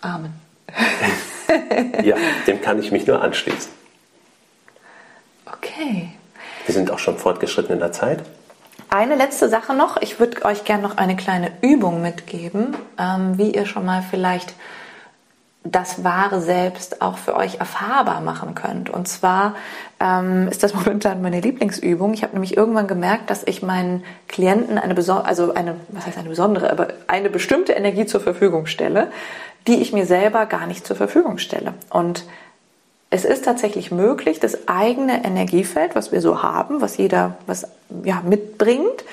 Amen. 0.00 0.32
ja, 2.02 2.16
dem 2.46 2.60
kann 2.60 2.78
ich 2.80 2.90
mich 2.90 3.06
nur 3.06 3.22
anschließen. 3.22 3.70
Okay. 5.46 6.10
Wir 6.66 6.74
sind 6.74 6.90
auch 6.90 6.98
schon 6.98 7.16
fortgeschritten 7.16 7.72
in 7.72 7.80
der 7.80 7.92
Zeit. 7.92 8.24
Eine 8.88 9.14
letzte 9.14 9.48
Sache 9.48 9.74
noch. 9.74 9.98
Ich 10.00 10.18
würde 10.18 10.44
euch 10.44 10.64
gerne 10.64 10.82
noch 10.82 10.96
eine 10.96 11.14
kleine 11.14 11.52
Übung 11.60 12.02
mitgeben, 12.02 12.76
ähm, 12.98 13.38
wie 13.38 13.52
ihr 13.52 13.66
schon 13.66 13.84
mal 13.84 14.02
vielleicht 14.08 14.54
das 15.62 16.04
wahre 16.04 16.40
Selbst 16.40 17.02
auch 17.02 17.18
für 17.18 17.36
euch 17.36 17.56
erfahrbar 17.56 18.22
machen 18.22 18.54
könnt. 18.54 18.88
Und 18.88 19.08
zwar 19.08 19.56
ähm, 20.00 20.48
ist 20.48 20.62
das 20.62 20.74
momentan 20.74 21.20
meine 21.20 21.40
Lieblingsübung. 21.40 22.14
Ich 22.14 22.22
habe 22.22 22.32
nämlich 22.32 22.56
irgendwann 22.56 22.86
gemerkt, 22.86 23.30
dass 23.30 23.46
ich 23.46 23.62
meinen 23.62 24.02
Klienten 24.28 24.78
eine 24.78 24.94
besondere, 24.94 25.26
also 25.26 25.54
eine, 25.54 25.76
was 25.88 26.06
heißt 26.06 26.18
eine 26.18 26.30
besondere, 26.30 26.70
aber 26.70 26.88
eine 27.08 27.28
bestimmte 27.28 27.72
Energie 27.72 28.06
zur 28.06 28.20
Verfügung 28.20 28.66
stelle, 28.66 29.10
die 29.66 29.76
ich 29.76 29.92
mir 29.92 30.06
selber 30.06 30.46
gar 30.46 30.66
nicht 30.66 30.86
zur 30.86 30.96
Verfügung 30.96 31.36
stelle. 31.36 31.74
Und 31.90 32.24
es 33.10 33.24
ist 33.24 33.44
tatsächlich 33.44 33.90
möglich, 33.90 34.40
das 34.40 34.68
eigene 34.68 35.24
Energiefeld, 35.24 35.94
was 35.94 36.12
wir 36.12 36.20
so 36.20 36.42
haben, 36.42 36.80
was 36.80 36.96
jeder 36.96 37.36
was 37.46 37.66
ja 38.04 38.22
mitbringt, 38.24 39.04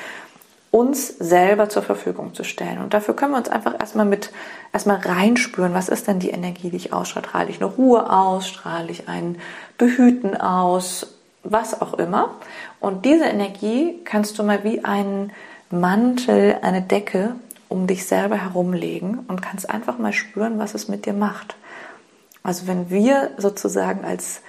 uns 0.78 1.08
selber 1.08 1.70
zur 1.70 1.82
Verfügung 1.82 2.34
zu 2.34 2.44
stellen. 2.44 2.78
Und 2.80 2.94
dafür 2.94 3.16
können 3.16 3.32
wir 3.32 3.40
uns 3.40 3.50
einfach 3.50 3.80
erstmal 3.80 4.06
mit, 4.06 4.32
erstmal 4.74 4.98
reinspüren, 4.98 5.74
was 5.74 5.90
ist 5.90 6.08
denn 6.08 6.20
die 6.20 6.30
Energie, 6.30 6.70
die 6.70 6.78
ich 6.78 6.94
ausstrahle? 6.94 7.28
Strahle 7.28 7.50
ich 7.50 7.62
eine 7.62 7.72
Ruhe 7.72 8.12
aus? 8.12 8.48
Strahle 8.48 8.92
ich 8.92 9.10
ein 9.10 9.38
Behüten 9.78 10.38
aus? 10.38 11.16
Was 11.44 11.82
auch 11.82 11.96
immer. 11.96 12.36
Und 12.80 13.06
diese 13.06 13.26
Energie 13.26 14.00
kannst 14.06 14.38
du 14.38 14.44
mal 14.44 14.64
wie 14.64 14.84
einen 14.86 15.32
Mantel, 15.72 16.58
eine 16.62 16.82
Decke 16.82 17.36
um 17.70 17.88
dich 17.88 18.06
selber 18.06 18.38
herumlegen 18.38 19.20
und 19.28 19.42
kannst 19.42 19.70
einfach 19.70 19.98
mal 19.98 20.14
spüren, 20.14 20.60
was 20.60 20.74
es 20.74 20.88
mit 20.88 21.06
dir 21.06 21.14
macht. 21.14 21.56
Also 22.44 22.68
wenn 22.68 22.90
wir 22.90 23.32
sozusagen 23.38 24.06
als 24.06 24.42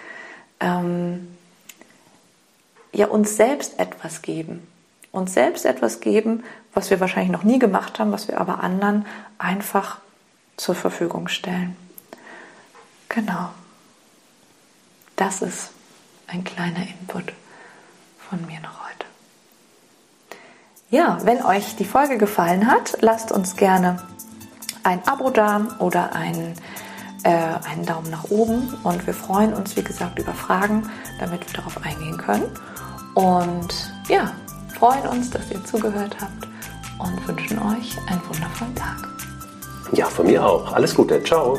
ähm, 0.60 1.28
ja 2.92 3.06
uns 3.06 3.36
selbst 3.36 3.78
etwas 3.80 4.22
geben, 4.22 4.66
uns 5.18 5.35
selbst 5.35 5.64
etwas 5.64 6.00
geben, 6.00 6.44
was 6.72 6.90
wir 6.90 7.00
wahrscheinlich 7.00 7.33
noch 7.33 7.44
nie 7.44 7.59
gemacht 7.59 7.98
haben, 7.98 8.12
was 8.12 8.28
wir 8.28 8.40
aber 8.40 8.62
anderen 8.62 9.07
einfach 9.38 9.98
zur 10.57 10.74
Verfügung 10.74 11.28
stellen. 11.28 11.76
Genau. 13.09 13.50
Das 15.16 15.42
ist 15.42 15.70
ein 16.26 16.44
kleiner 16.44 16.87
Input 17.00 17.33
von 18.18 18.44
mir 18.46 18.61
noch 18.61 18.87
heute. 18.87 19.07
Ja, 20.90 21.18
wenn 21.22 21.44
euch 21.44 21.76
die 21.76 21.85
Folge 21.85 22.18
gefallen 22.18 22.70
hat, 22.70 22.98
lasst 23.00 23.33
uns 23.33 23.57
gerne 23.57 24.02
ein 24.85 25.07
Abo 25.07 25.31
da 25.31 25.76
oder 25.81 26.14
ein, 26.14 26.54
äh, 27.24 27.31
einen 27.31 27.85
Daumen 27.85 28.11
nach 28.11 28.24
oben. 28.31 28.74
Und 28.85 29.07
wir 29.07 29.14
freuen 29.14 29.54
uns, 29.54 29.76
wie 29.76 29.83
gesagt, 29.83 30.18
über 30.18 30.33
Fragen, 30.33 30.90
damit 31.20 31.46
wir 31.46 31.54
darauf 31.54 31.85
eingehen 31.85 32.16
können. 32.16 32.46
Und 33.14 33.92
ja, 34.09 34.33
freuen 34.78 35.06
uns, 35.08 35.30
dass 35.30 35.50
ihr 35.50 35.62
zugehört 35.64 36.16
habt 36.20 36.48
und 36.98 37.28
wünschen 37.28 37.58
euch 37.58 37.96
einen 38.06 38.20
wundervollen 38.28 38.74
Tag. 38.74 39.08
Ja, 39.92 40.06
von 40.06 40.26
mir 40.26 40.44
auch. 40.44 40.72
Alles 40.72 40.94
Gute. 40.94 41.22
Ciao. 41.24 41.58